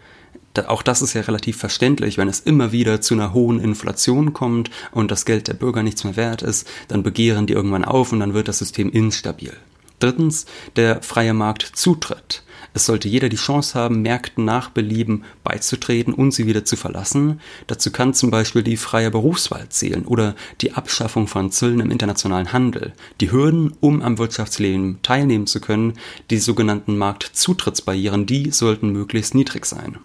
auch 0.68 0.82
das 0.82 1.02
ist 1.02 1.14
ja 1.14 1.22
relativ 1.22 1.56
verständlich, 1.56 2.16
wenn 2.16 2.28
es 2.28 2.38
immer 2.38 2.70
wieder 2.70 3.00
zu 3.00 3.14
einer 3.14 3.32
hohen 3.32 3.58
Inflation 3.58 4.32
kommt 4.32 4.70
und 4.92 5.10
das 5.10 5.24
Geld 5.24 5.48
der 5.48 5.54
Bürger 5.54 5.82
nichts 5.82 6.04
mehr 6.04 6.14
wert 6.14 6.42
ist, 6.42 6.68
dann 6.86 7.02
begehren 7.02 7.48
die 7.48 7.54
irgendwann 7.54 7.84
auf 7.84 8.12
und 8.12 8.20
dann 8.20 8.34
wird 8.34 8.46
das 8.46 8.60
System 8.60 8.88
instabil. 8.88 9.54
Drittens 9.98 10.46
der 10.76 11.02
freie 11.02 11.34
Marktzutritt. 11.34 12.42
Es 12.76 12.86
sollte 12.86 13.08
jeder 13.08 13.28
die 13.28 13.36
Chance 13.36 13.78
haben, 13.78 14.02
Märkten 14.02 14.44
nach 14.44 14.68
Belieben 14.68 15.22
beizutreten 15.44 16.12
und 16.12 16.32
sie 16.32 16.46
wieder 16.46 16.64
zu 16.64 16.76
verlassen. 16.76 17.40
Dazu 17.68 17.92
kann 17.92 18.14
zum 18.14 18.32
Beispiel 18.32 18.64
die 18.64 18.76
freie 18.76 19.12
Berufswahl 19.12 19.68
zählen 19.68 20.04
oder 20.04 20.34
die 20.60 20.72
Abschaffung 20.72 21.28
von 21.28 21.52
Zöllen 21.52 21.78
im 21.78 21.92
internationalen 21.92 22.52
Handel. 22.52 22.92
Die 23.20 23.30
Hürden, 23.30 23.74
um 23.80 24.02
am 24.02 24.18
Wirtschaftsleben 24.18 24.98
teilnehmen 25.02 25.46
zu 25.46 25.60
können, 25.60 25.94
die 26.30 26.38
sogenannten 26.38 26.98
Marktzutrittsbarrieren, 26.98 28.26
die 28.26 28.50
sollten 28.50 28.90
möglichst 28.90 29.36
niedrig 29.36 29.66
sein. 29.66 29.98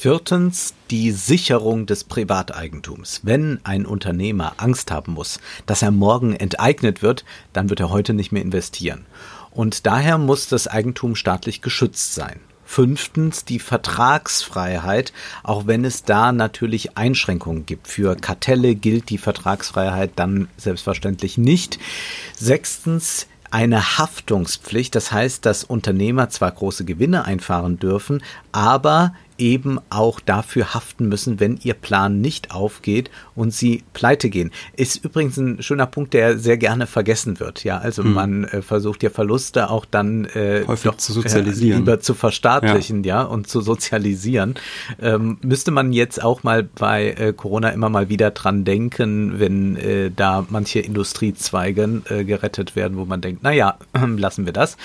Viertens 0.00 0.74
die 0.92 1.10
Sicherung 1.10 1.86
des 1.86 2.04
Privateigentums. 2.04 3.22
Wenn 3.24 3.58
ein 3.64 3.84
Unternehmer 3.84 4.52
Angst 4.58 4.92
haben 4.92 5.14
muss, 5.14 5.40
dass 5.66 5.82
er 5.82 5.90
morgen 5.90 6.36
enteignet 6.36 7.02
wird, 7.02 7.24
dann 7.52 7.68
wird 7.68 7.80
er 7.80 7.90
heute 7.90 8.14
nicht 8.14 8.30
mehr 8.30 8.42
investieren. 8.42 9.06
Und 9.50 9.86
daher 9.86 10.16
muss 10.16 10.46
das 10.46 10.68
Eigentum 10.68 11.16
staatlich 11.16 11.62
geschützt 11.62 12.14
sein. 12.14 12.38
Fünftens 12.64 13.44
die 13.44 13.58
Vertragsfreiheit, 13.58 15.12
auch 15.42 15.66
wenn 15.66 15.84
es 15.84 16.04
da 16.04 16.30
natürlich 16.30 16.96
Einschränkungen 16.96 17.66
gibt. 17.66 17.88
Für 17.88 18.14
Kartelle 18.14 18.76
gilt 18.76 19.10
die 19.10 19.18
Vertragsfreiheit 19.18 20.12
dann 20.14 20.46
selbstverständlich 20.56 21.38
nicht. 21.38 21.80
Sechstens 22.36 23.26
eine 23.50 23.98
Haftungspflicht, 23.98 24.94
das 24.94 25.10
heißt, 25.10 25.44
dass 25.44 25.64
Unternehmer 25.64 26.28
zwar 26.28 26.52
große 26.52 26.84
Gewinne 26.84 27.24
einfahren 27.24 27.78
dürfen, 27.78 28.22
aber 28.52 29.14
eben 29.38 29.78
auch 29.90 30.20
dafür 30.20 30.74
haften 30.74 31.08
müssen, 31.08 31.40
wenn 31.40 31.58
ihr 31.62 31.74
Plan 31.74 32.20
nicht 32.20 32.50
aufgeht 32.50 33.10
und 33.34 33.54
sie 33.54 33.84
pleite 33.92 34.30
gehen. 34.30 34.50
Ist 34.76 35.04
übrigens 35.04 35.36
ein 35.36 35.62
schöner 35.62 35.86
Punkt, 35.86 36.12
der 36.14 36.38
sehr 36.38 36.58
gerne 36.58 36.86
vergessen 36.86 37.40
wird. 37.40 37.64
Ja, 37.64 37.78
also 37.78 38.02
hm. 38.02 38.12
man 38.12 38.44
äh, 38.44 38.62
versucht 38.62 39.02
ja 39.02 39.10
Verluste 39.10 39.70
auch 39.70 39.84
dann 39.84 40.24
äh, 40.26 40.64
häufig 40.66 40.90
doch, 40.90 40.96
zu 40.98 41.12
sozialisieren, 41.12 41.72
äh, 41.72 41.80
lieber 41.80 42.00
zu 42.00 42.14
verstaatlichen, 42.14 43.04
ja, 43.04 43.22
ja 43.22 43.22
und 43.22 43.48
zu 43.48 43.60
sozialisieren. 43.60 44.54
Ähm, 45.00 45.38
müsste 45.42 45.70
man 45.70 45.92
jetzt 45.92 46.22
auch 46.22 46.42
mal 46.42 46.62
bei 46.62 47.10
äh, 47.12 47.32
Corona 47.32 47.70
immer 47.70 47.88
mal 47.88 48.08
wieder 48.08 48.30
dran 48.30 48.64
denken, 48.64 49.38
wenn 49.38 49.76
äh, 49.76 50.10
da 50.14 50.44
manche 50.48 50.80
Industriezweige 50.80 52.02
äh, 52.08 52.24
gerettet 52.24 52.76
werden, 52.76 52.98
wo 52.98 53.04
man 53.04 53.20
denkt, 53.20 53.40
na 53.42 53.52
ja, 53.52 53.78
lassen 54.16 54.46
wir 54.46 54.52
das. 54.52 54.76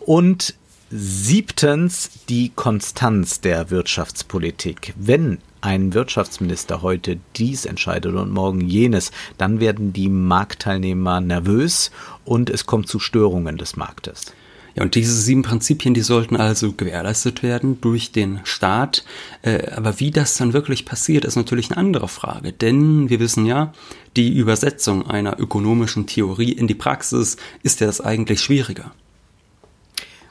Und 0.00 0.54
Siebtens 0.90 2.08
die 2.30 2.50
Konstanz 2.54 3.42
der 3.42 3.70
Wirtschaftspolitik. 3.70 4.94
Wenn 4.96 5.36
ein 5.60 5.92
Wirtschaftsminister 5.92 6.80
heute 6.80 7.18
dies 7.36 7.66
entscheidet 7.66 8.14
und 8.14 8.32
morgen 8.32 8.62
jenes, 8.62 9.10
dann 9.36 9.60
werden 9.60 9.92
die 9.92 10.08
Marktteilnehmer 10.08 11.20
nervös 11.20 11.90
und 12.24 12.48
es 12.48 12.64
kommt 12.64 12.88
zu 12.88 13.00
Störungen 13.00 13.58
des 13.58 13.76
Marktes. 13.76 14.32
Ja, 14.76 14.82
und 14.82 14.94
diese 14.94 15.12
sieben 15.12 15.42
Prinzipien, 15.42 15.92
die 15.92 16.00
sollten 16.00 16.36
also 16.36 16.72
gewährleistet 16.72 17.42
werden 17.42 17.82
durch 17.82 18.10
den 18.12 18.40
Staat. 18.44 19.04
Äh, 19.42 19.70
aber 19.72 20.00
wie 20.00 20.10
das 20.10 20.38
dann 20.38 20.54
wirklich 20.54 20.86
passiert, 20.86 21.26
ist 21.26 21.36
natürlich 21.36 21.70
eine 21.70 21.76
andere 21.76 22.08
Frage. 22.08 22.54
Denn 22.54 23.10
wir 23.10 23.20
wissen 23.20 23.44
ja, 23.44 23.74
die 24.16 24.32
Übersetzung 24.32 25.06
einer 25.06 25.38
ökonomischen 25.38 26.06
Theorie 26.06 26.52
in 26.52 26.66
die 26.66 26.74
Praxis 26.74 27.36
ist 27.62 27.80
ja 27.80 27.86
das 27.86 28.00
eigentlich 28.00 28.40
schwieriger. 28.40 28.92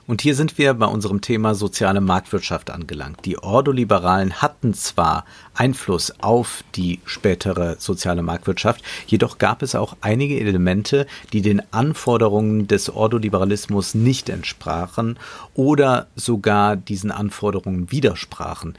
Und 0.08 0.22
hier 0.22 0.36
sind 0.36 0.58
wir 0.58 0.74
bei 0.74 0.86
unserem 0.86 1.20
Thema 1.20 1.54
soziale 1.54 2.00
Marktwirtschaft 2.00 2.70
angelangt. 2.70 3.26
Die 3.26 3.38
Ordoliberalen 3.38 4.42
hatten 4.42 4.74
zwar 4.74 5.26
Einfluss 5.54 6.14
auf 6.22 6.64
die 6.76 7.02
spätere 7.04 7.76
soziale 7.78 8.22
Marktwirtschaft, 8.22 8.82
jedoch 9.06 9.38
gab 9.38 9.62
es 9.62 9.76
auch 9.76 9.98
einige 10.00 10.40
Elemente, 10.40 11.08
die 11.34 11.42
den 11.42 11.62
Anforderungen 11.74 12.68
des 12.68 12.90
Ordoliberalismus 12.90 13.96
nicht 13.96 14.30
entsprachen 14.30 15.20
oder 15.56 16.08
sogar 16.16 16.78
diesen 16.78 17.12
Anforderungen 17.12 17.92
widersprachen. 17.92 18.78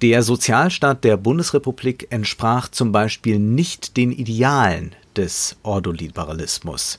Der 0.00 0.22
Sozialstaat 0.22 1.04
der 1.04 1.18
Bundesrepublik 1.18 2.06
entsprach 2.08 2.68
zum 2.68 2.90
Beispiel 2.90 3.38
nicht 3.38 3.98
den 3.98 4.12
Idealen 4.12 4.94
des 5.14 5.56
Ordoliberalismus. 5.62 6.98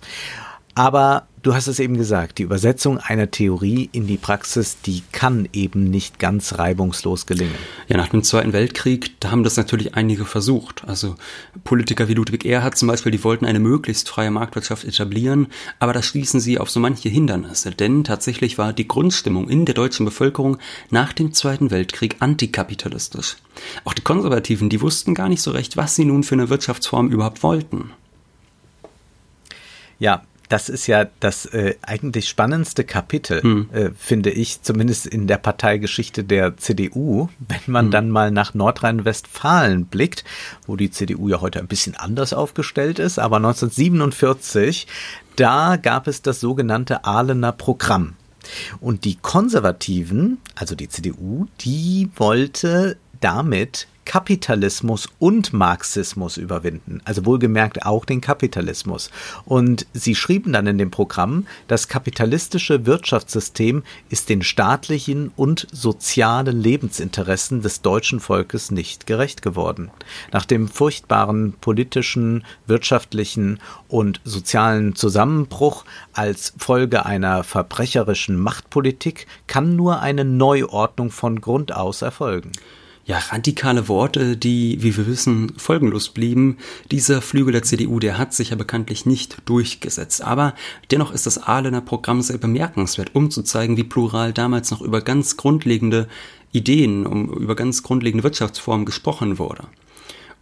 Aber 0.77 1.27
du 1.41 1.53
hast 1.53 1.67
es 1.67 1.79
eben 1.79 1.95
gesagt, 1.95 2.37
die 2.37 2.43
Übersetzung 2.43 2.97
einer 2.97 3.31
Theorie 3.31 3.89
in 3.93 4.07
die 4.07 4.17
Praxis, 4.17 4.81
die 4.81 5.03
kann 5.13 5.47
eben 5.53 5.85
nicht 5.85 6.19
ganz 6.19 6.57
reibungslos 6.57 7.25
gelingen. 7.25 7.55
Ja, 7.87 7.95
nach 7.95 8.09
dem 8.09 8.23
Zweiten 8.23 8.51
Weltkrieg, 8.51 9.17
da 9.21 9.31
haben 9.31 9.45
das 9.45 9.55
natürlich 9.55 9.95
einige 9.95 10.25
versucht. 10.25 10.83
Also 10.85 11.15
Politiker 11.63 12.09
wie 12.09 12.13
Ludwig 12.13 12.43
Erhard 12.43 12.75
zum 12.75 12.89
Beispiel, 12.89 13.13
die 13.13 13.23
wollten 13.23 13.45
eine 13.45 13.59
möglichst 13.59 14.09
freie 14.09 14.31
Marktwirtschaft 14.31 14.83
etablieren, 14.83 15.47
aber 15.79 15.93
da 15.93 16.03
schließen 16.03 16.41
sie 16.41 16.59
auf 16.59 16.69
so 16.69 16.81
manche 16.81 17.07
Hindernisse. 17.07 17.71
Denn 17.71 18.03
tatsächlich 18.03 18.57
war 18.57 18.73
die 18.73 18.87
Grundstimmung 18.87 19.47
in 19.47 19.63
der 19.63 19.75
deutschen 19.75 20.05
Bevölkerung 20.05 20.57
nach 20.89 21.13
dem 21.13 21.31
Zweiten 21.31 21.71
Weltkrieg 21.71 22.17
antikapitalistisch. 22.19 23.37
Auch 23.85 23.93
die 23.93 24.01
Konservativen, 24.01 24.69
die 24.69 24.81
wussten 24.81 25.15
gar 25.15 25.29
nicht 25.29 25.41
so 25.41 25.51
recht, 25.51 25.77
was 25.77 25.95
sie 25.95 26.03
nun 26.03 26.23
für 26.23 26.35
eine 26.35 26.49
Wirtschaftsform 26.49 27.11
überhaupt 27.11 27.43
wollten. 27.43 27.91
Ja, 29.99 30.23
das 30.49 30.69
ist 30.69 30.87
ja 30.87 31.05
das 31.19 31.45
äh, 31.47 31.75
eigentlich 31.81 32.29
spannendste 32.29 32.83
Kapitel, 32.83 33.41
hm. 33.41 33.69
äh, 33.73 33.89
finde 33.97 34.29
ich, 34.31 34.61
zumindest 34.61 35.07
in 35.07 35.27
der 35.27 35.37
Parteigeschichte 35.37 36.23
der 36.23 36.57
CDU, 36.57 37.29
wenn 37.39 37.61
man 37.67 37.85
hm. 37.85 37.91
dann 37.91 38.09
mal 38.09 38.31
nach 38.31 38.53
Nordrhein-Westfalen 38.53 39.85
blickt, 39.85 40.23
wo 40.67 40.75
die 40.75 40.91
CDU 40.91 41.29
ja 41.29 41.41
heute 41.41 41.59
ein 41.59 41.67
bisschen 41.67 41.95
anders 41.95 42.33
aufgestellt 42.33 42.99
ist, 42.99 43.19
aber 43.19 43.37
1947, 43.37 44.87
da 45.35 45.77
gab 45.77 46.07
es 46.07 46.21
das 46.21 46.39
sogenannte 46.39 47.05
Ahlener 47.05 47.51
Programm. 47.51 48.15
Und 48.79 49.05
die 49.05 49.15
Konservativen, 49.15 50.37
also 50.53 50.75
die 50.75 50.87
CDU, 50.87 51.47
die 51.61 52.09
wollte 52.15 52.97
damit 53.19 53.87
Kapitalismus 54.05 55.09
und 55.19 55.51
Marxismus 55.51 56.37
überwinden, 56.37 57.01
also 57.05 57.25
wohlgemerkt 57.25 57.85
auch 57.85 58.05
den 58.05 58.21
Kapitalismus. 58.21 59.09
Und 59.45 59.87
sie 59.93 60.15
schrieben 60.15 60.53
dann 60.53 60.67
in 60.67 60.77
dem 60.77 60.91
Programm, 60.91 61.47
das 61.67 61.87
kapitalistische 61.87 62.85
Wirtschaftssystem 62.85 63.83
ist 64.09 64.29
den 64.29 64.43
staatlichen 64.43 65.31
und 65.35 65.67
sozialen 65.71 66.61
Lebensinteressen 66.61 67.61
des 67.61 67.81
deutschen 67.81 68.19
Volkes 68.19 68.71
nicht 68.71 69.07
gerecht 69.07 69.41
geworden. 69.41 69.89
Nach 70.31 70.45
dem 70.45 70.67
furchtbaren 70.67 71.53
politischen, 71.59 72.45
wirtschaftlichen 72.67 73.59
und 73.87 74.21
sozialen 74.23 74.95
Zusammenbruch 74.95 75.83
als 76.13 76.53
Folge 76.57 77.05
einer 77.05 77.43
verbrecherischen 77.43 78.37
Machtpolitik 78.37 79.27
kann 79.47 79.75
nur 79.75 79.99
eine 79.99 80.23
Neuordnung 80.23 81.09
von 81.09 81.41
Grund 81.41 81.73
aus 81.73 82.01
erfolgen 82.01 82.51
ja, 83.05 83.19
radikale 83.19 83.87
Worte, 83.87 84.35
die, 84.35 84.81
wie 84.81 84.97
wir 84.97 85.05
wissen, 85.05 85.53
folgenlos 85.57 86.09
blieben. 86.09 86.57
Dieser 86.89 87.21
Flügel 87.21 87.53
der 87.53 87.61
CDU, 87.61 87.99
der 87.99 88.17
hat 88.17 88.33
sich 88.33 88.49
ja 88.49 88.55
bekanntlich 88.55 89.05
nicht 89.05 89.37
durchgesetzt. 89.45 90.23
Aber 90.23 90.55
dennoch 90.89 91.11
ist 91.11 91.27
das 91.27 91.37
Ahlener 91.37 91.81
Programm 91.81 92.23
sehr 92.23 92.39
bemerkenswert, 92.39 93.13
um 93.13 93.29
zu 93.29 93.43
zeigen, 93.43 93.77
wie 93.77 93.83
plural 93.83 94.33
damals 94.33 94.71
noch 94.71 94.81
über 94.81 95.01
ganz 95.01 95.37
grundlegende 95.37 96.07
Ideen, 96.51 97.05
um, 97.05 97.29
über 97.31 97.55
ganz 97.55 97.83
grundlegende 97.83 98.23
Wirtschaftsformen 98.23 98.85
gesprochen 98.87 99.37
wurde. 99.37 99.67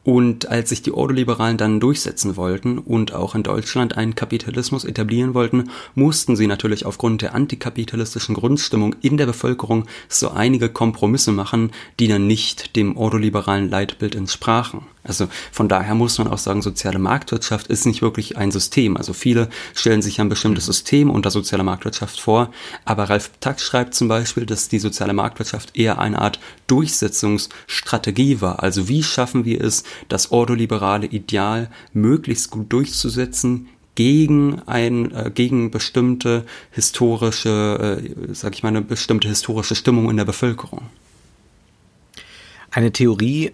Und 0.03 0.49
als 0.49 0.69
sich 0.69 0.81
die 0.81 0.91
Ordoliberalen 0.91 1.57
dann 1.57 1.79
durchsetzen 1.79 2.35
wollten 2.35 2.77
und 2.77 3.13
auch 3.13 3.35
in 3.35 3.43
Deutschland 3.43 3.95
einen 3.95 4.15
Kapitalismus 4.15 4.83
etablieren 4.83 5.33
wollten, 5.33 5.69
mussten 5.95 6.35
sie 6.35 6.47
natürlich 6.47 6.85
aufgrund 6.85 7.21
der 7.21 7.33
antikapitalistischen 7.33 8.35
Grundstimmung 8.35 8.95
in 9.01 9.15
der 9.15 9.25
Bevölkerung 9.25 9.85
so 10.09 10.29
einige 10.29 10.69
Kompromisse 10.69 11.31
machen, 11.31 11.71
die 11.99 12.07
dann 12.07 12.27
nicht 12.27 12.75
dem 12.75 12.97
ordoliberalen 12.97 13.69
Leitbild 13.69 14.15
entsprachen. 14.15 14.81
Also 15.03 15.27
von 15.51 15.67
daher 15.67 15.95
muss 15.95 16.17
man 16.17 16.27
auch 16.27 16.37
sagen, 16.37 16.61
soziale 16.61 16.99
Marktwirtschaft 16.99 17.67
ist 17.67 17.85
nicht 17.85 18.01
wirklich 18.01 18.37
ein 18.37 18.51
System. 18.51 18.95
Also 18.95 19.13
viele 19.13 19.49
stellen 19.75 20.01
sich 20.01 20.21
ein 20.21 20.29
bestimmtes 20.29 20.65
System 20.65 21.09
unter 21.09 21.29
sozialer 21.29 21.63
Marktwirtschaft 21.63 22.19
vor, 22.19 22.51
aber 22.85 23.09
Ralf 23.09 23.31
Tack 23.39 23.59
schreibt 23.59 23.95
zum 23.95 24.07
Beispiel, 24.07 24.45
dass 24.45 24.69
die 24.69 24.79
soziale 24.79 25.13
Marktwirtschaft 25.13 25.75
eher 25.75 25.99
eine 25.99 26.19
Art 26.19 26.39
Durchsetzungsstrategie 26.67 28.39
war. 28.39 28.63
Also 28.63 28.87
wie 28.87 29.03
schaffen 29.03 29.43
wir 29.43 29.61
es, 29.61 29.83
das 30.07 30.31
ordoliberale 30.31 31.07
Ideal 31.07 31.69
möglichst 31.91 32.49
gut 32.49 32.71
durchzusetzen 32.71 33.67
gegen 33.95 34.61
ein 34.65 35.11
äh, 35.11 35.31
gegen 35.33 35.69
bestimmte 35.69 36.45
historische, 36.71 38.01
äh, 38.01 38.33
sag 38.33 38.55
ich 38.55 38.63
mal, 38.63 38.69
eine 38.69 38.81
bestimmte 38.81 39.27
historische 39.27 39.75
Stimmung 39.75 40.09
in 40.09 40.17
der 40.17 40.25
Bevölkerung. 40.25 40.81
Eine 42.71 42.91
Theorie 42.91 43.51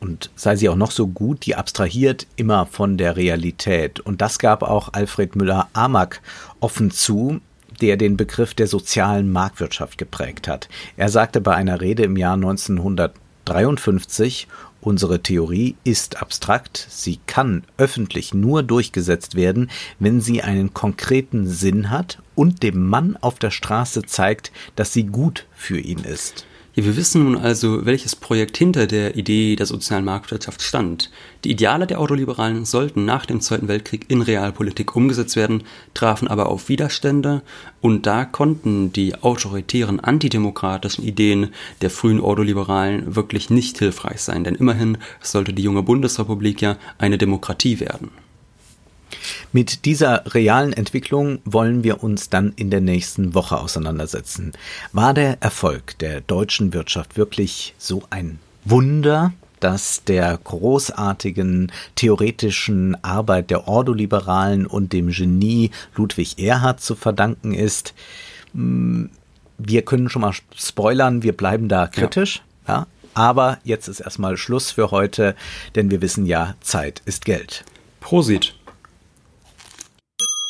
und 0.00 0.30
sei 0.34 0.56
sie 0.56 0.68
auch 0.68 0.76
noch 0.76 0.90
so 0.90 1.06
gut, 1.06 1.46
die 1.46 1.54
abstrahiert 1.54 2.26
immer 2.36 2.66
von 2.66 2.96
der 2.96 3.16
Realität. 3.16 4.00
Und 4.00 4.20
das 4.20 4.38
gab 4.38 4.62
auch 4.62 4.92
Alfred 4.92 5.36
Müller-Amack 5.36 6.22
offen 6.58 6.90
zu, 6.90 7.40
der 7.80 7.96
den 7.96 8.16
Begriff 8.16 8.54
der 8.54 8.66
sozialen 8.66 9.30
Marktwirtschaft 9.30 9.98
geprägt 9.98 10.48
hat. 10.48 10.68
Er 10.96 11.10
sagte 11.10 11.40
bei 11.40 11.54
einer 11.54 11.80
Rede 11.80 12.02
im 12.02 12.16
Jahr 12.16 12.34
1953, 12.34 14.48
Unsere 14.82 15.22
Theorie 15.22 15.76
ist 15.84 16.22
abstrakt, 16.22 16.86
sie 16.88 17.20
kann 17.26 17.64
öffentlich 17.76 18.32
nur 18.32 18.62
durchgesetzt 18.62 19.34
werden, 19.34 19.70
wenn 19.98 20.22
sie 20.22 20.42
einen 20.42 20.72
konkreten 20.72 21.46
Sinn 21.46 21.90
hat 21.90 22.22
und 22.34 22.62
dem 22.62 22.86
Mann 22.86 23.18
auf 23.20 23.38
der 23.38 23.50
Straße 23.50 24.04
zeigt, 24.04 24.52
dass 24.76 24.94
sie 24.94 25.04
gut 25.04 25.46
für 25.52 25.78
ihn 25.78 25.98
ist. 25.98 26.46
Wir 26.82 26.96
wissen 26.96 27.24
nun 27.24 27.36
also, 27.36 27.84
welches 27.84 28.16
Projekt 28.16 28.56
hinter 28.56 28.86
der 28.86 29.14
Idee 29.14 29.54
der 29.54 29.66
sozialen 29.66 30.06
Marktwirtschaft 30.06 30.62
stand. 30.62 31.10
Die 31.44 31.50
Ideale 31.50 31.86
der 31.86 32.00
Autoliberalen 32.00 32.64
sollten 32.64 33.04
nach 33.04 33.26
dem 33.26 33.42
Zweiten 33.42 33.68
Weltkrieg 33.68 34.06
in 34.08 34.22
Realpolitik 34.22 34.96
umgesetzt 34.96 35.36
werden, 35.36 35.64
trafen 35.92 36.26
aber 36.26 36.48
auf 36.48 36.70
Widerstände 36.70 37.42
und 37.82 38.06
da 38.06 38.24
konnten 38.24 38.94
die 38.94 39.14
autoritären 39.14 40.00
antidemokratischen 40.00 41.04
Ideen 41.04 41.48
der 41.82 41.90
frühen 41.90 42.18
Ordoliberalen 42.18 43.14
wirklich 43.14 43.50
nicht 43.50 43.78
hilfreich 43.78 44.22
sein, 44.22 44.44
denn 44.44 44.54
immerhin 44.54 44.96
sollte 45.20 45.52
die 45.52 45.62
junge 45.62 45.82
Bundesrepublik 45.82 46.62
ja 46.62 46.78
eine 46.96 47.18
Demokratie 47.18 47.78
werden. 47.80 48.10
Mit 49.52 49.84
dieser 49.84 50.32
realen 50.32 50.72
Entwicklung 50.72 51.40
wollen 51.44 51.82
wir 51.82 52.04
uns 52.04 52.30
dann 52.30 52.52
in 52.54 52.70
der 52.70 52.80
nächsten 52.80 53.34
Woche 53.34 53.58
auseinandersetzen. 53.58 54.52
War 54.92 55.12
der 55.12 55.42
Erfolg 55.42 55.98
der 55.98 56.20
deutschen 56.20 56.72
Wirtschaft 56.72 57.16
wirklich 57.16 57.74
so 57.76 58.04
ein 58.10 58.38
Wunder, 58.64 59.32
das 59.58 60.04
der 60.04 60.38
großartigen 60.38 61.72
theoretischen 61.96 63.02
Arbeit 63.02 63.50
der 63.50 63.66
Ordoliberalen 63.66 64.66
und 64.66 64.92
dem 64.92 65.10
Genie 65.10 65.72
Ludwig 65.96 66.38
Erhard 66.38 66.80
zu 66.80 66.94
verdanken 66.94 67.52
ist? 67.52 67.92
Hm, 68.54 69.10
wir 69.58 69.82
können 69.82 70.08
schon 70.08 70.22
mal 70.22 70.32
spoilern, 70.54 71.24
wir 71.24 71.36
bleiben 71.36 71.68
da 71.68 71.88
kritisch. 71.88 72.42
Ja. 72.68 72.74
ja. 72.74 72.86
Aber 73.14 73.58
jetzt 73.64 73.88
ist 73.88 73.98
erstmal 73.98 74.36
Schluss 74.36 74.70
für 74.70 74.92
heute, 74.92 75.34
denn 75.74 75.90
wir 75.90 76.00
wissen 76.00 76.24
ja, 76.24 76.54
Zeit 76.60 77.02
ist 77.04 77.24
Geld. 77.24 77.64
Prosit. 77.98 78.54